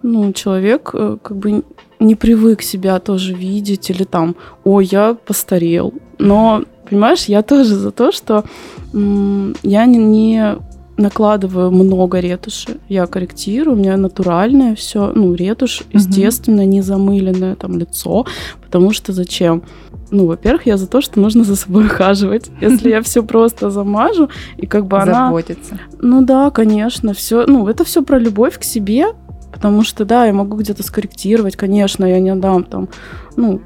ну, 0.01 0.33
человек 0.33 0.91
э, 0.93 1.17
как 1.21 1.37
бы 1.37 1.63
не 1.99 2.15
привык 2.15 2.61
себя 2.61 2.99
тоже 2.99 3.33
видеть 3.33 3.89
или 3.89 4.03
там, 4.03 4.35
ой, 4.63 4.85
я 4.85 5.13
постарел. 5.13 5.93
Но, 6.17 6.63
понимаешь, 6.89 7.25
я 7.25 7.43
тоже 7.43 7.75
за 7.75 7.91
то, 7.91 8.11
что 8.11 8.43
я 8.93 9.85
не, 9.85 9.97
не 9.97 10.57
накладываю 10.97 11.71
много 11.71 12.19
ретуши. 12.19 12.77
Я 12.89 13.05
корректирую, 13.05 13.75
у 13.75 13.79
меня 13.79 13.97
натуральное 13.97 14.75
все, 14.75 15.11
ну, 15.13 15.33
ретушь, 15.33 15.81
угу. 15.81 15.89
естественно, 15.93 16.65
не 16.65 16.81
замыленное 16.81 17.55
там 17.55 17.77
лицо, 17.77 18.25
потому 18.63 18.91
что 18.91 19.13
зачем? 19.13 19.63
Ну, 20.09 20.25
во-первых, 20.25 20.65
я 20.65 20.77
за 20.77 20.87
то, 20.87 21.01
что 21.01 21.19
нужно 21.19 21.43
за 21.43 21.55
собой 21.55 21.85
ухаживать. 21.85 22.49
Если 22.61 22.89
я 22.89 23.01
все 23.01 23.23
просто 23.23 23.69
замажу, 23.69 24.29
и 24.57 24.65
как 24.65 24.87
бы 24.87 24.99
она... 24.99 25.27
Заботиться. 25.27 25.79
Ну 26.01 26.25
да, 26.25 26.49
конечно, 26.49 27.13
все, 27.13 27.45
ну, 27.45 27.67
это 27.67 27.83
все 27.83 28.01
про 28.03 28.17
любовь 28.17 28.57
к 28.57 28.63
себе, 28.63 29.07
потому 29.51 29.83
что, 29.83 30.05
да, 30.05 30.25
я 30.25 30.33
могу 30.33 30.57
где-то 30.57 30.83
скорректировать, 30.83 31.55
конечно, 31.55 32.05
я 32.05 32.19
не 32.19 32.29
отдам 32.29 32.63
там, 32.63 32.89
ну, 33.35 33.61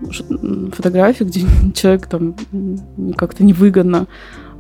фотографии, 0.74 1.24
где 1.24 1.42
человек 1.76 2.08
там 2.08 2.36
как-то 3.16 3.44
невыгодно 3.44 4.08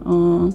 а, 0.05 0.49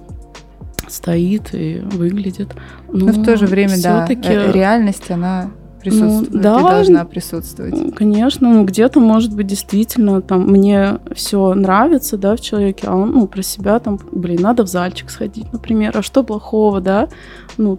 стоит 0.88 1.54
и 1.54 1.80
выглядит. 1.82 2.54
Но, 2.88 3.06
Но 3.06 3.12
в 3.12 3.24
то 3.24 3.36
же 3.36 3.46
время, 3.46 3.74
да, 3.82 4.06
э, 4.08 4.52
реальность, 4.52 5.10
она 5.10 5.50
присутствует, 5.86 6.32
ну, 6.32 6.40
да, 6.40 6.58
должна 6.58 7.04
присутствовать. 7.04 7.94
Конечно, 7.94 8.48
ну 8.48 8.64
где-то, 8.64 9.00
может 9.00 9.34
быть, 9.34 9.46
действительно, 9.46 10.20
там, 10.20 10.46
мне 10.46 10.98
все 11.14 11.54
нравится, 11.54 12.16
да, 12.18 12.36
в 12.36 12.40
человеке, 12.40 12.86
а 12.88 12.96
он, 12.96 13.12
ну, 13.12 13.26
про 13.26 13.42
себя, 13.42 13.78
там, 13.78 13.98
блин, 14.12 14.40
надо 14.42 14.64
в 14.64 14.68
зальчик 14.68 15.10
сходить, 15.10 15.52
например, 15.52 15.96
а 15.96 16.02
что 16.02 16.24
плохого, 16.24 16.80
да, 16.80 17.08
ну, 17.56 17.78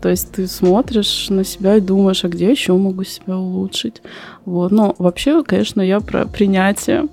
то 0.00 0.08
есть 0.08 0.32
ты 0.32 0.46
смотришь 0.46 1.28
на 1.30 1.44
себя 1.44 1.76
и 1.76 1.80
думаешь, 1.80 2.24
а 2.24 2.28
где 2.28 2.50
еще 2.50 2.74
могу 2.74 3.04
себя 3.04 3.36
улучшить, 3.36 4.02
вот, 4.44 4.72
но 4.72 4.94
вообще, 4.98 5.42
конечно, 5.42 5.80
я 5.80 6.00
про 6.00 6.26
принятие, 6.26 7.06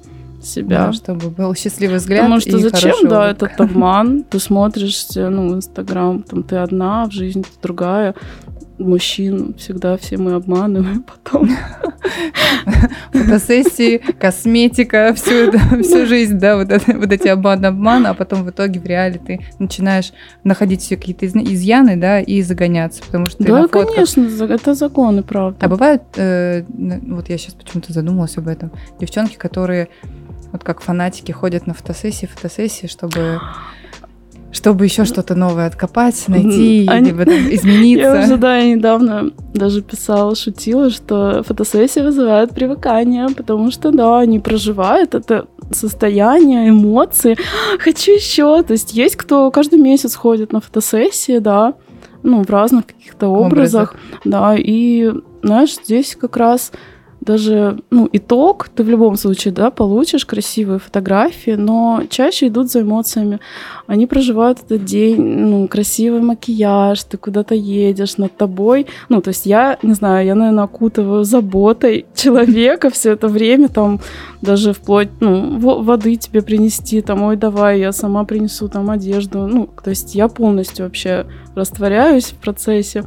себя. 0.45 0.88
Да, 0.88 0.93
чтобы 0.93 1.29
был 1.29 1.55
счастливый 1.55 1.97
взгляд. 1.97 2.21
Потому 2.21 2.39
что 2.39 2.57
зачем, 2.57 3.07
да, 3.07 3.25
улыбка. 3.25 3.45
этот 3.45 3.62
обман? 3.62 4.23
Ты 4.23 4.39
смотришь, 4.39 5.05
ну, 5.15 5.55
Инстаграм, 5.55 6.23
там 6.23 6.43
ты 6.43 6.57
одна, 6.57 7.05
в 7.05 7.12
жизни 7.12 7.41
ты 7.41 7.50
другая. 7.62 8.15
Мужчин 8.79 9.53
всегда 9.57 9.97
все 9.97 10.17
мы 10.17 10.33
обманываем 10.33 11.03
потом. 11.23 11.50
Фотосессии, 13.12 13.97
косметика, 14.19 15.13
всю, 15.15 15.51
всю 15.83 16.05
жизнь, 16.05 16.39
да, 16.39 16.57
вот, 16.57 16.71
это, 16.71 16.97
вот 16.97 17.12
эти 17.12 17.27
обман 17.27 17.65
обман, 17.65 18.07
а 18.07 18.13
потом 18.13 18.43
в 18.43 18.50
итоге 18.50 18.79
в 18.79 18.85
реале 18.85 19.19
ты 19.25 19.39
начинаешь 19.59 20.12
находить 20.43 20.81
все 20.81 20.97
какие-то 20.97 21.27
изъяны, 21.27 21.97
да, 21.97 22.19
и 22.19 22.41
загоняться, 22.41 23.03
потому 23.03 23.27
что 23.27 23.43
Да, 23.43 23.67
конечно, 23.67 24.27
это 24.45 24.73
законы, 24.73 25.23
правда. 25.23 25.57
А 25.62 25.67
бывают, 25.69 26.03
э, 26.15 26.63
вот 26.67 27.29
я 27.29 27.38
сейчас 27.38 27.53
почему-то 27.53 27.93
задумалась 27.93 28.38
об 28.38 28.47
этом, 28.47 28.71
девчонки, 29.00 29.35
которые 29.35 29.89
вот 30.53 30.63
как 30.63 30.81
фанатики 30.81 31.33
ходят 31.33 31.67
на 31.67 31.74
фотосессии, 31.74 32.27
фотосессии, 32.27 32.88
чтобы 32.88 33.41
чтобы 34.51 34.86
еще 34.86 35.03
что-то 35.03 35.33
новое 35.33 35.65
откопать, 35.65 36.27
найти, 36.27 36.86
Они... 36.88 37.07
либо 37.10 37.25
там, 37.25 37.33
измениться. 37.33 38.05
Я 38.05 38.24
уже, 38.24 38.38
да, 38.38 38.57
я 38.57 38.75
недавно 38.75 39.31
даже 39.53 39.81
писала, 39.81 40.36
шутила, 40.36 40.91
что 40.91 41.41
фотосессия 41.41 42.03
вызывает 42.03 42.51
привыкание, 42.51 43.27
потому 43.36 43.72
что, 43.72 43.91
да, 43.91 44.19
они 44.19 44.38
проживают 44.39 45.15
это 45.15 45.48
состояние, 45.72 46.69
эмоции. 46.69 47.36
Хочу 47.79 48.12
еще. 48.12 48.62
То 48.62 48.74
есть 48.74 48.93
есть 48.93 49.15
кто 49.15 49.50
каждый 49.50 49.79
месяц 49.79 50.13
ходит 50.13 50.53
на 50.53 50.62
фотосессии, 50.62 51.39
да, 51.39 51.74
ну, 52.22 52.43
в 52.43 52.50
разных 52.51 52.86
каких-то 52.86 53.29
образах, 53.29 53.95
образах. 53.95 54.22
да, 54.24 54.55
и, 54.55 55.12
знаешь, 55.41 55.75
здесь 55.83 56.15
как 56.15 56.38
раз 56.38 56.72
даже, 57.24 57.80
ну, 57.89 58.10
итог 58.12 58.70
ты 58.70 58.84
в 58.84 58.89
любом 58.89 59.15
случае, 59.15 59.53
да, 59.53 59.72
получишь 59.72 60.25
красивые 60.25 60.80
фотографии, 60.80 61.51
но 61.51 62.03
чаще 62.10 62.48
идут 62.48 62.72
за 62.72 62.82
эмоциями. 62.82 63.39
Они 63.88 64.08
проживают 64.08 64.60
этот 64.65 64.86
день, 64.86 65.22
ну, 65.22 65.68
красивый 65.68 66.22
макияж, 66.22 67.03
ты 67.03 67.18
куда-то 67.18 67.56
едешь, 67.56 68.18
над 68.18 68.36
тобой. 68.38 68.88
Ну, 69.10 69.22
то 69.22 69.30
есть 69.30 69.46
я, 69.46 69.77
не 69.84 69.94
знаю, 69.94 70.25
я, 70.25 70.36
наверное, 70.36 70.65
окутываю 70.65 71.24
заботой 71.24 72.06
человека 72.15 72.89
все 72.89 73.12
это 73.12 73.27
время, 73.27 73.70
там, 73.70 74.00
даже 74.42 74.74
вплоть, 74.74 75.10
ну, 75.20 75.58
воды 75.60 76.15
тебе 76.15 76.42
принести, 76.42 77.01
там, 77.01 77.24
ой, 77.24 77.38
давай, 77.38 77.80
я 77.80 77.92
сама 77.92 78.24
принесу 78.24 78.68
там 78.68 78.89
одежду. 78.89 79.48
Ну, 79.48 79.70
то 79.84 79.89
есть 79.89 80.15
я 80.15 80.27
полностью 80.27 80.86
вообще 80.86 81.25
растворяюсь 81.56 82.25
в 82.25 82.36
процессе. 82.36 83.03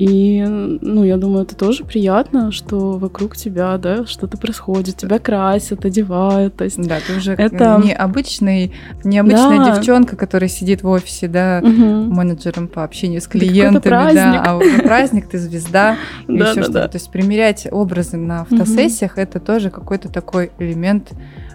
И, 0.00 0.42
ну, 0.46 1.04
я 1.04 1.18
думаю, 1.18 1.42
это 1.42 1.54
тоже 1.54 1.84
приятно, 1.84 2.52
что 2.52 2.92
вокруг 2.92 3.36
тебя, 3.36 3.76
да, 3.76 4.06
что-то 4.06 4.38
происходит, 4.38 4.96
тебя 4.96 5.18
красят, 5.18 5.84
одевают, 5.84 6.56
то 6.56 6.64
есть... 6.64 6.80
Да, 6.80 6.96
ты 7.06 7.18
уже 7.18 7.32
это... 7.32 7.78
необычный, 7.84 8.72
необычная 9.04 9.58
да. 9.58 9.76
девчонка, 9.76 10.16
которая 10.16 10.48
сидит 10.48 10.82
в 10.82 10.88
офисе, 10.88 11.28
да, 11.28 11.60
угу. 11.62 11.70
менеджером 11.70 12.66
по 12.66 12.82
общению 12.82 13.20
с 13.20 13.26
клиентами, 13.26 14.14
да, 14.14 14.42
а 14.42 14.56
уже 14.56 14.78
праздник, 14.78 15.28
ты 15.28 15.38
звезда, 15.38 15.98
и 16.28 16.32
еще 16.32 16.62
что-то. 16.62 16.88
То 16.88 16.96
есть 16.96 17.10
примерять 17.10 17.68
образы 17.70 18.16
на 18.16 18.46
фотосессиях, 18.46 19.18
это 19.18 19.38
тоже 19.38 19.68
какой-то 19.68 20.08
такой 20.08 20.50
элемент, 20.58 21.10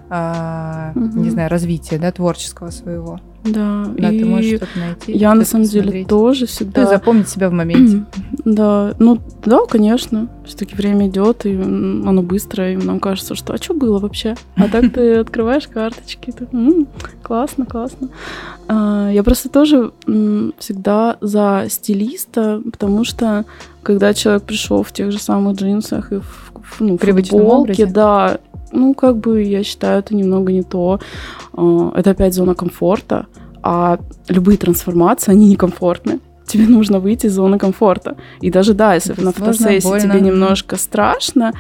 а, 0.09 0.91
не 0.95 1.29
знаю, 1.29 1.50
развития, 1.50 1.97
да, 1.97 2.12
творческого 2.12 2.69
своего. 2.69 3.19
Да, 3.45 3.85
да 3.95 4.12
и 4.12 4.19
ты 4.19 4.25
можешь 4.25 4.57
что-то 4.57 4.79
найти. 4.79 5.12
Я 5.12 5.35
на 5.35 5.45
самом 5.45 5.65
посмотреть. 5.65 5.93
деле 5.93 6.05
тоже 6.05 6.45
всегда. 6.47 6.83
Ты 6.83 6.89
запомнить 6.89 7.29
себя 7.29 7.50
в 7.50 7.53
моменте. 7.53 8.03
да, 8.43 8.95
ну 8.97 9.19
да, 9.45 9.59
конечно. 9.69 10.29
Все-таки 10.45 10.75
время 10.75 11.07
идет, 11.07 11.45
и 11.45 11.55
оно 11.55 12.21
быстро, 12.24 12.71
и 12.71 12.75
нам 12.75 13.00
кажется, 13.00 13.35
что 13.35 13.53
а 13.53 13.57
что 13.57 13.74
было 13.74 14.00
вообще? 14.00 14.35
А 14.55 14.67
так 14.67 14.91
ты 14.91 15.15
открываешь 15.19 15.67
карточки, 15.67 16.31
ты, 16.31 16.47
м-м, 16.51 16.88
классно, 17.21 17.65
классно. 17.65 18.09
А, 18.67 19.09
я 19.12 19.21
просто 19.24 19.50
тоже 19.50 19.91
м, 20.07 20.53
всегда 20.57 21.17
за 21.21 21.65
стилиста, 21.69 22.62
потому 22.71 23.03
что 23.03 23.45
когда 23.83 24.15
человек 24.15 24.43
пришел 24.43 24.81
в 24.81 24.91
тех 24.91 25.12
же 25.12 25.19
самых 25.19 25.57
джинсах 25.57 26.12
и 26.12 26.15
в, 26.15 26.51
в 26.55 26.81
ну, 26.81 26.97
футболке, 26.97 27.85
да, 27.85 28.39
ну, 28.75 28.94
как 28.94 29.17
бы, 29.17 29.41
я 29.44 29.63
считаю, 29.63 30.00
это 30.00 30.15
немного 30.15 30.51
не 30.51 30.63
то. 30.63 31.00
А, 31.53 31.91
это 31.96 32.12
опять 32.12 32.34
зона 32.34 32.55
комфорта, 32.55 33.25
а 33.63 34.00
любые 34.27 34.58
трансформации, 34.58 35.32
они 35.32 35.48
некомфортны. 35.48 36.20
Тебе 36.46 36.67
нужно 36.67 37.00
выйти 37.00 37.25
из 37.25 37.34
зоны 37.34 37.58
комфорта. 37.58 38.17
И 38.41 38.51
даже, 38.51 38.74
да, 38.74 38.94
если 38.94 39.13
это 39.13 39.24
на 39.24 39.32
фотосессии 39.32 39.88
больно. 39.88 40.01
тебе 40.01 40.22
немножко 40.22 40.75
страшно, 40.75 41.53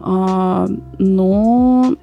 а, 0.00 0.66
но 0.98 1.94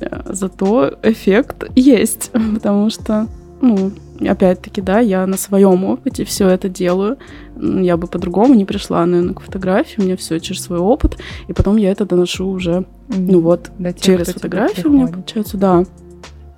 э, 0.00 0.20
зато 0.30 0.94
эффект 1.02 1.64
есть, 1.76 2.30
потому 2.54 2.88
что, 2.88 3.26
ну, 3.60 3.90
опять-таки, 4.20 4.80
да, 4.80 5.00
я 5.00 5.26
на 5.26 5.36
своем 5.36 5.84
опыте 5.84 6.24
все 6.24 6.48
это 6.48 6.68
делаю. 6.68 7.18
Я 7.56 7.96
бы 7.96 8.06
по-другому 8.06 8.54
не 8.54 8.64
пришла, 8.64 9.04
наверное, 9.06 9.34
к 9.34 9.40
фотографии. 9.40 10.00
У 10.00 10.04
меня 10.04 10.16
все 10.16 10.38
через 10.40 10.62
свой 10.62 10.78
опыт. 10.78 11.18
И 11.48 11.52
потом 11.52 11.76
я 11.76 11.90
это 11.90 12.04
доношу 12.04 12.46
уже, 12.46 12.84
ну 13.08 13.40
вот, 13.40 13.70
тех, 13.78 13.96
через 13.98 14.28
фотографию 14.28 14.90
у 14.90 14.92
меня 14.92 15.06
получается, 15.06 15.56
да. 15.56 15.84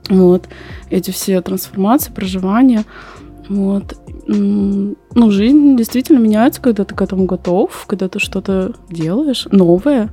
Вот. 0.09 0.49
Эти 0.91 1.11
все 1.11 1.41
трансформации, 1.41 2.13
проживания. 2.13 2.85
Вот. 3.49 3.97
Ну, 4.27 5.31
жизнь 5.31 5.77
действительно 5.77 6.19
меняется, 6.19 6.61
когда 6.61 6.85
ты 6.85 6.95
к 6.95 7.03
этому 7.03 7.25
готов, 7.25 7.85
когда 7.87 8.09
ты 8.09 8.19
что-то 8.21 8.75
делаешь 8.89 9.49
новое 9.51 10.09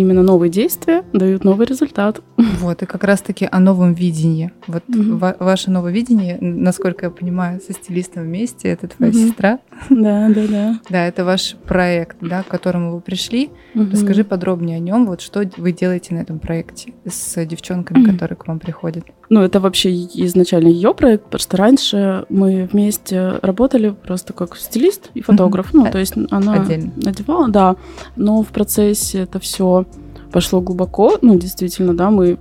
именно 0.00 0.22
новые 0.22 0.50
действия 0.50 1.04
дают 1.12 1.44
новый 1.44 1.66
результат. 1.66 2.20
Вот, 2.36 2.82
и 2.82 2.86
как 2.86 3.04
раз-таки 3.04 3.48
о 3.50 3.60
новом 3.60 3.94
видении. 3.94 4.52
Вот 4.66 4.82
mm-hmm. 4.88 5.16
ва- 5.16 5.36
ваше 5.38 5.70
новое 5.70 5.92
видение, 5.92 6.38
насколько 6.40 7.06
я 7.06 7.10
понимаю, 7.10 7.60
со 7.60 7.72
стилистом 7.72 8.24
вместе, 8.24 8.68
это 8.68 8.88
твоя 8.88 9.12
mm-hmm. 9.12 9.28
сестра. 9.28 9.58
Да, 9.90 10.28
да, 10.28 10.46
да. 10.48 10.80
Да, 10.88 11.06
это 11.06 11.24
ваш 11.24 11.56
проект, 11.66 12.16
да, 12.20 12.42
к 12.42 12.48
которому 12.48 12.94
вы 12.94 13.00
пришли. 13.00 13.50
Mm-hmm. 13.74 13.92
Расскажи 13.92 14.24
подробнее 14.24 14.76
о 14.76 14.80
нем, 14.80 15.06
вот 15.06 15.20
что 15.20 15.42
вы 15.56 15.72
делаете 15.72 16.14
на 16.14 16.20
этом 16.20 16.38
проекте 16.38 16.92
с 17.04 17.44
девчонками, 17.44 18.04
которые 18.04 18.36
к 18.36 18.46
вам 18.46 18.58
приходят. 18.58 19.04
Ну, 19.28 19.42
это 19.42 19.60
вообще 19.60 19.92
изначально 19.94 20.68
ее 20.68 20.94
проект, 20.94 21.40
что 21.40 21.56
раньше 21.56 22.26
мы 22.28 22.68
вместе 22.72 23.38
работали 23.42 23.90
просто 23.90 24.32
как 24.32 24.56
стилист 24.56 25.10
и 25.14 25.22
фотограф. 25.22 25.72
Mm-hmm. 25.72 25.84
Ну, 25.84 25.90
то 25.90 25.98
есть 25.98 26.14
она 26.30 26.54
Отдельно. 26.54 26.92
надевала, 26.96 27.48
да, 27.48 27.76
но 28.16 28.42
в 28.42 28.48
процессе 28.48 29.20
это 29.20 29.38
все 29.38 29.84
пошло 30.32 30.60
глубоко. 30.60 31.18
Ну, 31.22 31.38
действительно, 31.38 31.94
да, 31.94 32.10
мы 32.10 32.38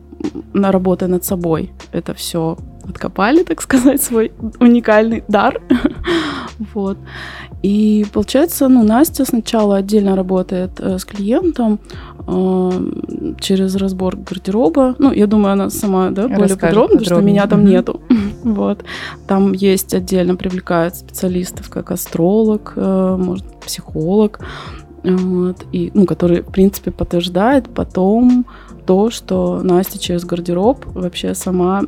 на 0.53 0.71
работая 0.71 1.07
над 1.07 1.23
собой 1.23 1.71
это 1.91 2.13
все 2.13 2.57
откопали, 2.89 3.43
так 3.43 3.61
сказать, 3.61 4.01
свой 4.01 4.31
уникальный 4.59 5.23
дар. 5.27 5.61
вот. 6.73 6.97
И 7.61 8.05
получается, 8.13 8.67
ну, 8.67 8.83
Настя 8.83 9.25
сначала 9.25 9.77
отдельно 9.77 10.15
работает 10.15 10.79
э, 10.79 10.99
с 10.99 11.05
клиентом 11.05 11.79
э, 12.27 12.71
через 13.39 13.75
разбор 13.75 14.17
гардероба. 14.17 14.95
Ну, 14.99 15.11
я 15.11 15.27
думаю, 15.27 15.53
она 15.53 15.69
сама, 15.69 16.11
да, 16.11 16.23
более 16.23 16.43
Расскажет 16.43 16.61
подробно, 16.61 16.97
потому 16.99 17.05
что 17.05 17.25
меня 17.25 17.47
там 17.47 17.65
нету. 17.65 18.01
вот. 18.43 18.83
Там 19.27 19.53
есть 19.53 19.93
отдельно 19.93 20.35
привлекают 20.35 20.95
специалистов, 20.95 21.69
как 21.69 21.91
астролог, 21.91 22.73
э, 22.75 23.17
может, 23.19 23.45
психолог, 23.61 24.39
вот, 25.03 25.65
и, 25.71 25.91
ну, 25.93 26.05
который, 26.05 26.41
в 26.41 26.51
принципе, 26.51 26.91
подтверждает 26.91 27.69
потом 27.69 28.45
то, 28.85 29.09
что 29.09 29.61
Настя 29.63 29.99
через 29.99 30.25
гардероб 30.25 30.85
вообще 30.85 31.33
сама 31.33 31.83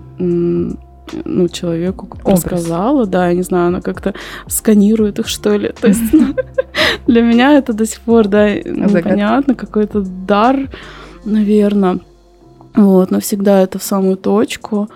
ну, 1.25 1.47
человеку 1.47 2.07
Образ. 2.23 2.43
рассказала, 2.43 3.05
да, 3.05 3.29
я 3.29 3.33
не 3.33 3.43
знаю, 3.43 3.67
она 3.67 3.81
как-то 3.81 4.13
сканирует 4.47 5.19
их, 5.19 5.27
что 5.27 5.55
ли. 5.55 5.73
То 5.79 5.87
есть 5.87 6.13
для 7.07 7.21
меня 7.21 7.57
это 7.57 7.73
до 7.73 7.85
сих 7.85 8.01
пор, 8.01 8.27
да, 8.27 8.49
непонятно, 8.55 9.55
какой-то 9.55 10.01
дар, 10.01 10.69
наверное. 11.25 11.99
Вот, 12.75 13.11
но 13.11 13.19
всегда 13.19 13.61
это 13.61 13.79
в 13.79 13.83
самую 13.83 14.17
точку. 14.17 14.89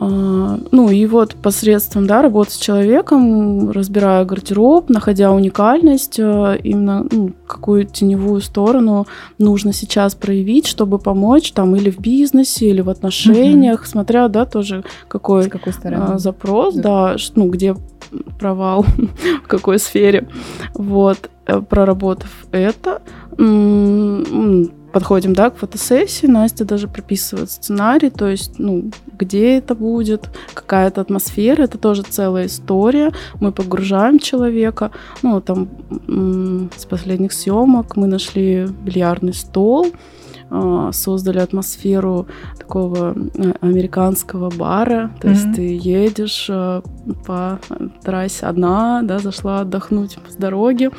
А, 0.00 0.60
ну 0.70 0.90
и 0.90 1.06
вот 1.06 1.34
посредством 1.34 2.06
да, 2.06 2.22
работы 2.22 2.52
с 2.52 2.56
человеком, 2.56 3.72
разбирая 3.72 4.24
гардероб, 4.24 4.88
находя 4.90 5.32
уникальность, 5.32 6.20
э, 6.20 6.58
именно 6.62 7.04
ну, 7.10 7.32
какую 7.48 7.84
теневую 7.84 8.40
сторону 8.40 9.08
нужно 9.38 9.72
сейчас 9.72 10.14
проявить, 10.14 10.68
чтобы 10.68 11.00
помочь 11.00 11.50
там 11.50 11.74
или 11.74 11.90
в 11.90 11.98
бизнесе, 11.98 12.68
или 12.68 12.80
в 12.80 12.90
отношениях, 12.90 13.80
угу. 13.80 13.88
смотря, 13.88 14.28
да, 14.28 14.44
тоже 14.44 14.84
какой, 15.08 15.44
с 15.44 15.48
какой 15.48 15.72
стороны? 15.72 16.04
А, 16.10 16.18
запрос, 16.18 16.76
да, 16.76 17.14
да 17.14 17.16
ну 17.34 17.48
где 17.50 17.74
провал, 18.38 18.86
в 19.44 19.48
какой 19.48 19.80
сфере. 19.80 20.28
Вот, 20.74 21.28
э, 21.46 21.60
проработав 21.60 22.46
это, 22.52 23.02
подходим, 24.92 25.34
да, 25.34 25.50
к 25.50 25.56
фотосессии, 25.56 26.26
Настя 26.26 26.64
даже 26.64 26.88
прописывает 26.88 27.50
сценарий, 27.50 28.10
то 28.10 28.26
есть, 28.26 28.58
ну, 28.58 28.90
где 29.18 29.58
это 29.58 29.74
будет, 29.74 30.28
какая-то 30.54 31.00
атмосфера, 31.00 31.62
это 31.62 31.78
тоже 31.78 32.02
целая 32.02 32.46
история, 32.46 33.12
мы 33.40 33.52
погружаем 33.52 34.18
человека, 34.18 34.90
ну, 35.22 35.40
там, 35.40 35.68
с 36.76 36.84
последних 36.86 37.32
съемок 37.32 37.96
мы 37.96 38.06
нашли 38.06 38.66
бильярдный 38.84 39.34
стол, 39.34 39.92
создали 40.92 41.38
атмосферу 41.38 42.26
такого 42.58 43.14
э, 43.34 43.52
американского 43.60 44.50
бара. 44.50 45.10
То 45.20 45.28
mm-hmm. 45.28 45.30
есть 45.30 45.54
ты 45.54 45.76
едешь 45.76 46.46
э, 46.48 46.82
по 47.26 47.58
трассе 48.02 48.46
одна, 48.46 49.02
да, 49.02 49.18
зашла 49.18 49.60
отдохнуть 49.60 50.18
с 50.28 50.36
дороги, 50.36 50.90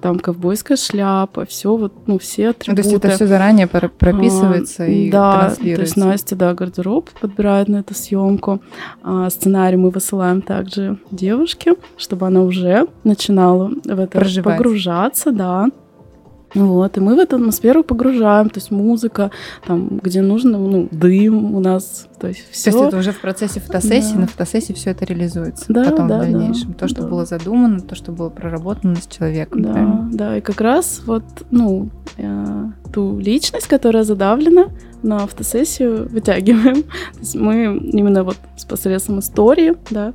там 0.00 0.18
ковбойская 0.18 0.76
шляпа, 0.76 1.44
все 1.46 1.76
вот, 1.76 1.92
ну, 2.06 2.18
все 2.18 2.50
атрибуты. 2.50 2.82
То 2.82 2.88
есть 2.88 3.04
это 3.04 3.14
все 3.14 3.26
заранее 3.26 3.66
прописывается 3.66 4.84
а, 4.84 4.86
и 4.86 5.10
да, 5.10 5.54
то 5.56 5.64
есть 5.64 5.96
Настя, 5.96 6.36
да, 6.36 6.54
гардероб 6.54 7.10
подбирает 7.20 7.68
на 7.68 7.76
эту 7.76 7.94
съемку. 7.94 8.60
А, 9.02 9.30
сценарий 9.30 9.76
мы 9.76 9.90
высылаем 9.90 10.42
также 10.42 10.98
девушке, 11.10 11.74
чтобы 11.96 12.26
она 12.26 12.42
уже 12.42 12.86
начинала 13.04 13.68
в 13.68 13.98
это 14.00 14.18
Проживать. 14.18 14.56
погружаться, 14.56 15.32
да. 15.32 15.68
Вот, 16.54 16.96
и 16.96 17.00
мы 17.00 17.14
в 17.14 17.18
эту 17.18 17.36
атмосферу 17.36 17.84
погружаем, 17.84 18.48
то 18.48 18.58
есть 18.58 18.70
музыка, 18.70 19.30
там, 19.66 20.00
где 20.02 20.22
нужно, 20.22 20.58
ну, 20.58 20.88
дым 20.90 21.54
у 21.54 21.60
нас, 21.60 22.06
то 22.18 22.28
есть 22.28 22.44
все. 22.50 22.70
То 22.70 22.78
есть 22.78 22.88
это 22.88 22.96
уже 22.98 23.12
в 23.12 23.20
процессе 23.20 23.60
фотосессии, 23.60 24.14
да. 24.14 24.20
на 24.20 24.26
фотосессии 24.26 24.72
все 24.72 24.90
это 24.90 25.04
реализуется 25.04 25.66
да, 25.68 25.84
потом 25.84 26.08
да, 26.08 26.16
в 26.16 26.20
дальнейшем. 26.20 26.72
Да, 26.72 26.78
то, 26.78 26.88
что 26.88 27.02
да. 27.02 27.08
было 27.08 27.26
задумано, 27.26 27.80
то, 27.80 27.94
что 27.94 28.12
было 28.12 28.30
проработано 28.30 28.96
с 28.96 29.06
человеком. 29.06 29.62
Да, 29.62 29.72
правильно? 29.72 30.10
да, 30.12 30.36
и 30.38 30.40
как 30.40 30.60
раз 30.60 31.02
вот, 31.04 31.24
ну, 31.50 31.90
э, 32.16 32.64
ту 32.92 33.18
личность, 33.18 33.66
которая 33.66 34.04
задавлена, 34.04 34.68
на 35.02 35.26
фотосессию 35.26 36.08
вытягиваем. 36.08 36.82
То 37.14 37.20
есть 37.20 37.34
мы 37.34 37.76
именно 37.76 38.24
вот 38.24 38.36
с 38.56 38.64
посредством 38.64 39.20
истории, 39.20 39.74
да, 39.90 40.12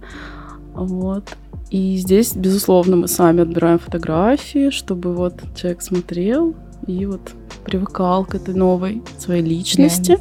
вот, 0.73 1.23
и 1.73 1.97
здесь, 1.97 2.35
безусловно, 2.35 2.97
мы 2.97 3.07
сами 3.07 3.41
отбираем 3.41 3.79
фотографии, 3.79 4.69
чтобы 4.69 5.11
вот 5.15 5.41
человек 5.55 5.81
смотрел 5.81 6.53
и 6.85 7.07
вот 7.07 7.31
привыкал 7.65 8.25
к 8.25 8.35
этой 8.35 8.53
новой 8.53 9.01
своей 9.17 9.41
личности. 9.41 10.19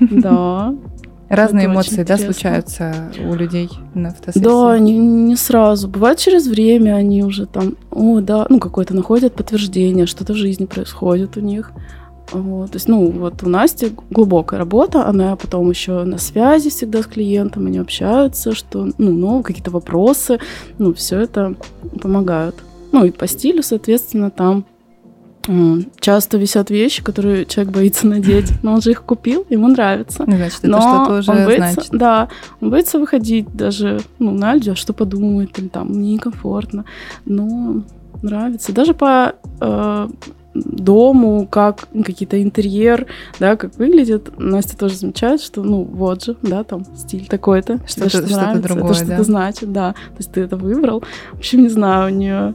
Да. 0.00 0.74
Разные 1.30 1.64
эмоции, 1.64 2.02
да, 2.02 2.18
случаются 2.18 3.10
у 3.26 3.32
людей 3.32 3.70
на 3.94 4.10
фотосессии? 4.10 4.44
Да, 4.44 4.78
не, 4.78 4.98
не 4.98 5.34
сразу. 5.34 5.88
Бывает 5.88 6.18
через 6.18 6.46
время 6.46 6.96
они 6.96 7.24
уже 7.24 7.46
там, 7.46 7.78
о, 7.90 8.20
да, 8.20 8.44
ну, 8.50 8.58
какое-то 8.58 8.94
находят 8.94 9.32
подтверждение, 9.34 10.04
что-то 10.04 10.34
в 10.34 10.36
жизни 10.36 10.66
происходит 10.66 11.38
у 11.38 11.40
них. 11.40 11.72
Вот, 12.32 12.72
то 12.72 12.76
есть, 12.76 12.88
ну, 12.88 13.10
вот 13.10 13.42
у 13.42 13.48
Насти 13.48 13.92
глубокая 14.10 14.58
работа, 14.58 15.06
она 15.06 15.36
потом 15.36 15.68
еще 15.68 16.04
на 16.04 16.18
связи 16.18 16.70
всегда 16.70 17.02
с 17.02 17.06
клиентом, 17.06 17.66
они 17.66 17.78
общаются, 17.78 18.54
что, 18.54 18.88
ну, 18.98 19.10
ну 19.10 19.42
какие-то 19.42 19.70
вопросы, 19.70 20.38
ну, 20.78 20.94
все 20.94 21.20
это 21.20 21.54
помогают. 22.00 22.56
Ну 22.92 23.04
и 23.04 23.10
по 23.10 23.26
стилю, 23.26 23.62
соответственно, 23.62 24.30
там 24.30 24.64
часто 25.98 26.38
висят 26.38 26.70
вещи, 26.70 27.02
которые 27.02 27.46
человек 27.46 27.74
боится 27.74 28.06
надеть, 28.06 28.52
но 28.62 28.74
он 28.74 28.80
же 28.80 28.92
их 28.92 29.02
купил, 29.02 29.44
ему 29.50 29.68
нравится. 29.68 30.24
Ну, 30.26 30.36
значит, 30.36 30.58
это 30.60 30.68
но 30.68 30.80
что-то 30.80 31.18
уже 31.18 31.30
он 31.30 31.44
боится, 31.44 31.72
значит. 31.72 31.92
Да, 31.92 32.28
он 32.60 32.70
боится 32.70 32.98
выходить 32.98 33.52
даже 33.54 34.00
ну, 34.18 34.30
на 34.30 34.54
люди, 34.54 34.70
а 34.70 34.76
что 34.76 34.92
подумает, 34.92 35.58
или 35.58 35.68
там, 35.68 35.88
мне 35.88 36.14
некомфортно. 36.14 36.84
Но 37.24 37.82
нравится. 38.22 38.72
Даже 38.72 38.94
по 38.94 39.34
э, 39.60 40.08
дому, 40.54 41.46
как 41.50 41.88
какие-то 42.04 42.42
интерьер, 42.42 43.06
да, 43.38 43.56
как 43.56 43.76
выглядит. 43.76 44.38
Настя 44.38 44.76
тоже 44.76 44.96
замечает, 44.96 45.40
что, 45.40 45.62
ну, 45.62 45.82
вот 45.84 46.24
же, 46.24 46.36
да, 46.42 46.64
там 46.64 46.84
стиль 46.96 47.26
такой-то. 47.26 47.78
Что-то, 47.86 48.08
что, 48.08 48.26
что 48.26 48.36
нравится, 48.36 48.62
другое, 48.62 48.84
это 48.84 48.94
что-то 48.94 49.16
да? 49.16 49.22
значит, 49.22 49.72
да. 49.72 49.92
То 49.92 50.16
есть 50.18 50.32
ты 50.32 50.40
это 50.42 50.56
выбрал. 50.56 51.02
В 51.32 51.38
общем, 51.38 51.62
не 51.62 51.68
знаю, 51.68 52.12
у 52.12 52.16
нее, 52.16 52.54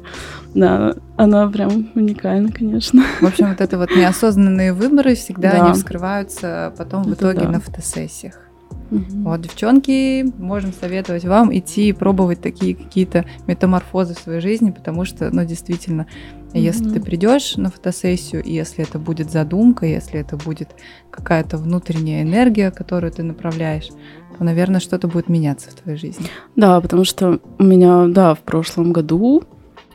да, 0.53 0.95
она 1.15 1.47
прям 1.47 1.89
уникальна, 1.95 2.51
конечно. 2.51 3.03
В 3.21 3.25
общем, 3.25 3.49
вот 3.49 3.62
это 3.62 3.77
вот 3.77 3.89
неосознанные 3.95 4.73
выборы 4.73 5.15
всегда 5.15 5.51
да. 5.51 5.65
они 5.65 5.73
вскрываются 5.73 6.73
потом 6.77 7.03
в 7.03 7.13
итоге 7.13 7.41
да. 7.41 7.49
на 7.49 7.60
фотосессиях. 7.60 8.46
Угу. 8.91 9.23
Вот, 9.23 9.41
девчонки, 9.41 10.23
можем 10.38 10.73
советовать 10.73 11.26
вам 11.26 11.56
идти 11.58 11.89
и 11.89 11.93
пробовать 11.93 12.41
такие 12.41 12.76
какие-то 12.76 13.26
метаморфозы 13.47 14.15
в 14.15 14.19
своей 14.19 14.41
жизни, 14.41 14.71
потому 14.71 15.06
что, 15.06 15.30
ну, 15.30 15.45
действительно, 15.45 16.08
угу. 16.50 16.60
если 16.60 16.89
ты 16.89 17.00
придешь 17.02 17.58
на 17.58 17.69
фотосессию, 17.69 18.43
и 18.43 18.54
если 18.54 18.84
это 18.84 19.00
будет 19.00 19.32
задумка, 19.32 19.86
если 19.86 20.19
это 20.19 20.38
будет 20.38 20.69
какая-то 21.12 21.58
внутренняя 21.58 22.23
энергия, 22.23 22.71
которую 22.71 23.12
ты 23.12 23.23
направляешь, 23.23 23.89
то, 24.38 24.43
наверное, 24.43 24.80
что-то 24.80 25.08
будет 25.08 25.30
меняться 25.30 25.71
в 25.71 25.73
твоей 25.73 25.97
жизни. 25.97 26.28
Да, 26.56 26.80
потому 26.80 27.04
что 27.04 27.39
у 27.58 27.63
меня, 27.63 28.08
да, 28.08 28.36
в 28.36 28.39
прошлом 28.39 28.93
году 28.93 29.43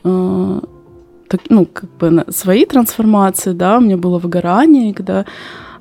э, 0.05 0.61
так, 1.29 1.41
ну, 1.49 1.65
как 1.65 1.91
бы 1.97 2.25
свои 2.29 2.67
трансформации, 2.67 3.53
да, 3.53 3.79
у 3.79 3.81
меня 3.81 3.97
было 3.97 4.19
выгорание, 4.19 4.93
когда 4.93 5.25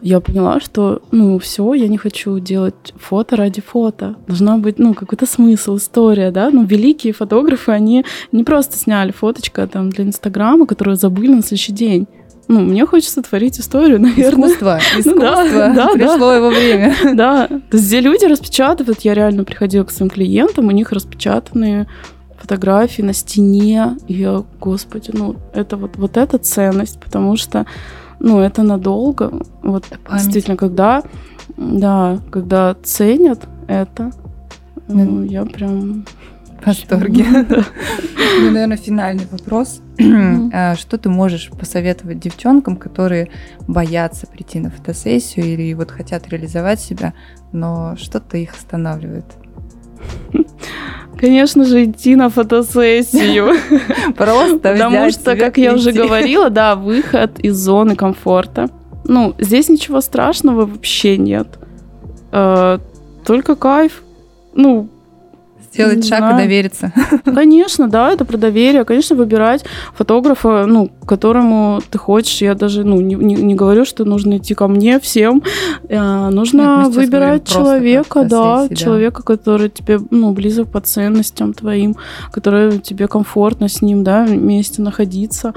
я 0.02 0.20
поняла, 0.20 0.60
что, 0.60 1.02
ну, 1.12 1.38
все, 1.40 1.74
я 1.74 1.88
не 1.88 1.98
хочу 1.98 2.40
делать 2.40 2.94
фото 3.00 3.36
ради 3.36 3.62
фото. 3.62 4.16
Должна 4.28 4.58
быть, 4.58 4.80
ну, 4.80 4.94
какой-то 4.94 5.26
смысл, 5.26 5.78
история, 5.78 6.32
да. 6.32 6.50
Ну, 6.52 6.64
великие 6.64 7.14
фотографы, 7.14 7.72
они 7.72 8.06
не 8.32 8.44
просто 8.44 8.78
сняли 8.78 9.12
фоточка 9.12 9.68
там 9.68 9.90
для 9.90 10.06
Инстаграма, 10.06 10.66
которую 10.66 10.98
забыли 10.98 11.34
на 11.34 11.42
следующий 11.42 11.74
день. 11.74 12.08
Ну, 12.48 12.60
мне 12.60 12.86
хочется 12.86 13.22
творить 13.22 13.60
историю, 13.60 14.02
наверное. 14.02 14.50
Искусство, 14.50 14.80
искусство. 14.98 15.20
да, 15.22 15.74
да, 15.74 15.88
Пришло 15.94 16.18
да. 16.18 16.36
его 16.36 16.50
время. 16.50 16.96
Да. 17.16 17.48
То 17.48 17.78
есть, 17.78 17.88
где 17.88 18.00
люди 18.00 18.26
распечатывают, 18.26 19.02
я 19.02 19.14
реально 19.14 19.44
приходила 19.44 19.84
к 19.84 19.92
своим 19.92 20.10
клиентам, 20.10 20.68
у 20.68 20.72
них 20.72 20.92
распечатанные 20.92 21.88
фотографии 22.40 23.04
на 23.04 23.14
стене. 23.14 23.98
И 24.08 24.16
я, 24.16 24.44
господи, 24.60 25.12
ну, 25.14 25.36
это 25.54 25.78
вот, 25.78 25.96
вот 25.98 26.18
эта 26.18 26.38
ценность, 26.40 27.00
потому 27.00 27.38
что 27.38 27.66
ну, 28.23 28.39
это 28.39 28.62
надолго. 28.62 29.31
Вот 29.63 29.86
Память. 30.05 30.23
действительно, 30.23 30.55
когда, 30.55 31.03
да, 31.57 32.19
когда 32.29 32.75
ценят 32.84 33.47
это, 33.67 34.12
ну, 34.88 35.23
я 35.23 35.43
прям 35.45 36.05
в 36.62 36.67
восторге. 36.67 37.25
Ну, 38.39 38.51
наверное, 38.51 38.77
финальный 38.77 39.27
вопрос. 39.29 39.81
А 40.53 40.75
что 40.75 40.97
ты 40.97 41.10
можешь 41.10 41.49
посоветовать 41.49 42.19
девчонкам, 42.19 42.77
которые 42.77 43.29
боятся 43.67 44.27
прийти 44.27 44.60
на 44.60 44.69
фотосессию 44.69 45.45
или 45.45 45.73
вот 45.73 45.91
хотят 45.91 46.29
реализовать 46.29 46.79
себя, 46.79 47.13
но 47.51 47.95
что-то 47.97 48.38
их 48.38 48.53
останавливает? 48.53 49.25
Конечно 51.21 51.65
же, 51.65 51.86
идти 51.86 52.15
на 52.15 52.29
фотосессию. 52.29 53.53
Просто 54.17 54.57
Потому 54.57 55.12
что, 55.12 55.36
как 55.36 55.60
я 55.60 55.75
уже 55.75 55.91
говорила, 55.91 56.49
да, 56.49 56.75
выход 56.75 57.39
из 57.39 57.55
зоны 57.57 57.95
комфорта. 57.95 58.71
Ну, 59.05 59.36
здесь 59.38 59.69
ничего 59.69 60.01
страшного 60.01 60.65
вообще 60.65 61.17
нет. 61.17 61.47
Э, 62.31 62.79
только 63.23 63.55
кайф. 63.55 64.01
Ну, 64.55 64.88
Сделать 65.73 66.05
шаг 66.05 66.19
знаю. 66.19 66.36
и 66.36 66.43
довериться. 66.43 66.93
Конечно, 67.25 67.88
да, 67.88 68.12
это 68.12 68.25
про 68.25 68.38
доверие. 68.38 68.84
Конечно, 68.84 69.15
выбирать 69.15 69.63
фотографа, 69.93 70.65
ну, 70.67 70.91
которому 71.05 71.81
ты 71.89 71.97
хочешь. 71.97 72.41
Я 72.41 72.55
даже, 72.55 72.84
ну, 72.84 72.99
не, 72.99 73.15
не, 73.15 73.36
не 73.36 73.55
говорю, 73.55 73.86
что 73.86 74.03
нужно 74.03 74.38
идти 74.38 74.53
ко 74.53 74.67
мне 74.67 74.99
всем. 74.99 75.41
А, 75.89 76.29
нужно 76.29 76.84
Нет, 76.86 76.95
выбирать 76.95 77.47
человека, 77.47 78.25
да, 78.25 78.67
сессии, 78.67 78.84
человека, 78.84 79.23
который 79.23 79.69
тебе, 79.69 79.99
ну, 80.10 80.31
близок 80.31 80.69
по 80.69 80.81
ценностям 80.81 81.53
твоим, 81.53 81.95
который 82.31 82.79
тебе 82.79 83.07
комфортно 83.07 83.69
с 83.69 83.81
ним, 83.81 84.03
да, 84.03 84.25
вместе 84.25 84.81
находиться. 84.81 85.53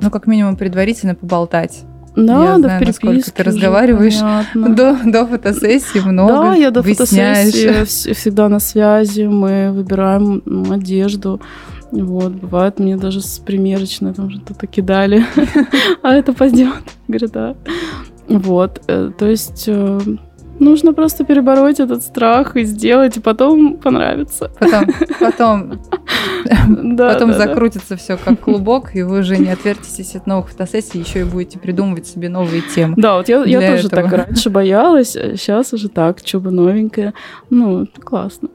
Ну, 0.00 0.10
как 0.10 0.26
минимум, 0.26 0.56
предварительно 0.56 1.14
поболтать. 1.14 1.84
Да, 2.14 2.44
я 2.44 2.52
да, 2.52 2.58
знаю, 2.58 2.86
насколько 2.86 3.32
ты 3.32 3.42
разговариваешь 3.42 4.18
до, 4.54 4.98
до 5.04 5.26
фотосессии 5.26 6.00
много. 6.00 6.32
Да, 6.32 6.54
я 6.54 6.70
до 6.70 6.82
фотосессии 6.82 8.12
всегда 8.12 8.48
на 8.48 8.60
связи, 8.60 9.22
мы 9.22 9.72
выбираем 9.72 10.42
одежду. 10.70 11.40
Вот, 11.90 12.32
бывает, 12.32 12.78
мне 12.78 12.96
даже 12.96 13.20
с 13.20 13.38
примерочной 13.38 14.14
там 14.14 14.30
что-то 14.30 14.66
кидали. 14.66 15.24
а 16.02 16.14
это 16.14 16.32
пойдет. 16.32 16.82
Говорю, 17.06 17.28
да. 17.28 17.54
Вот, 18.28 18.80
э, 18.86 19.10
то 19.16 19.26
есть 19.26 19.64
э, 19.66 20.00
Нужно 20.58 20.92
просто 20.92 21.24
перебороть 21.24 21.80
этот 21.80 22.02
страх 22.02 22.56
и 22.56 22.64
сделать, 22.64 23.16
и 23.16 23.20
потом 23.20 23.78
понравится. 23.78 24.50
Потом, 24.58 24.86
потом, 25.18 25.80
потом 26.96 27.32
закрутится 27.32 27.96
все 27.96 28.16
как 28.16 28.40
клубок, 28.40 28.94
и 28.94 29.02
вы 29.02 29.20
уже 29.20 29.38
не 29.38 29.48
отвертитесь 29.48 30.14
от 30.14 30.26
новых 30.26 30.50
фотосессий, 30.50 31.00
еще 31.00 31.20
и 31.20 31.24
будете 31.24 31.58
придумывать 31.58 32.06
себе 32.06 32.28
новые 32.28 32.62
темы. 32.62 32.94
Да, 32.96 33.16
вот 33.16 33.28
я, 33.28 33.42
я 33.44 33.74
тоже 33.74 33.88
так 33.88 34.12
раньше 34.12 34.50
боялась, 34.50 35.12
сейчас 35.12 35.72
а 35.72 35.76
уже 35.76 35.88
так, 35.88 36.18
что 36.24 36.40
бы 36.40 36.50
новенькое. 36.50 37.14
Ну, 37.50 37.86
классно. 38.04 38.48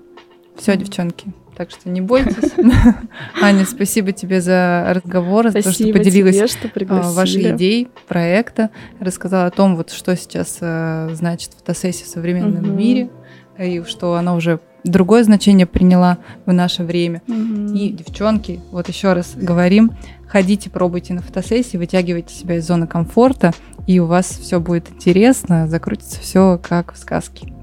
Все, 0.55 0.75
девчонки, 0.75 1.33
так 1.57 1.71
что 1.71 1.89
не 1.89 2.01
бойтесь. 2.01 2.53
Аня, 3.41 3.65
спасибо 3.65 4.11
тебе 4.11 4.41
за 4.41 4.85
разговор, 4.89 5.49
за 5.49 5.63
то, 5.63 5.71
что 5.71 5.91
поделилась 5.91 6.35
тебе, 6.35 6.47
что 6.47 6.69
а, 6.89 7.11
вашей 7.13 7.55
идеей 7.55 7.87
проекта, 8.07 8.69
рассказала 8.99 9.47
о 9.47 9.51
том, 9.51 9.75
вот 9.75 9.89
что 9.89 10.15
сейчас 10.15 10.59
э, 10.61 11.09
значит 11.13 11.53
фотосессия 11.53 12.05
в 12.05 12.09
современном 12.09 12.63
угу. 12.63 12.77
мире, 12.77 13.09
и 13.57 13.81
что 13.87 14.13
она 14.13 14.35
уже 14.35 14.59
другое 14.83 15.23
значение 15.23 15.65
приняла 15.65 16.19
в 16.45 16.53
наше 16.53 16.83
время. 16.83 17.23
Угу. 17.27 17.73
И, 17.73 17.89
девчонки, 17.89 18.61
вот 18.71 18.87
еще 18.87 19.13
раз 19.13 19.33
говорим, 19.35 19.93
ходите, 20.27 20.69
пробуйте 20.69 21.15
на 21.15 21.23
фотосессии, 21.23 21.77
вытягивайте 21.77 22.35
себя 22.35 22.57
из 22.57 22.67
зоны 22.67 22.85
комфорта, 22.85 23.51
и 23.87 23.99
у 23.99 24.05
вас 24.05 24.27
все 24.27 24.59
будет 24.59 24.91
интересно, 24.91 25.67
закрутится 25.67 26.21
все 26.21 26.59
как 26.61 26.93
в 26.93 26.97
сказке. 26.97 27.56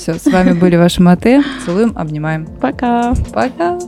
Все, 0.00 0.14
с 0.14 0.24
вами 0.24 0.54
были 0.54 0.76
ваши 0.76 1.02
Мате. 1.02 1.42
Целуем, 1.66 1.92
обнимаем. 1.94 2.46
Пока. 2.58 3.12
Пока. 3.34 3.78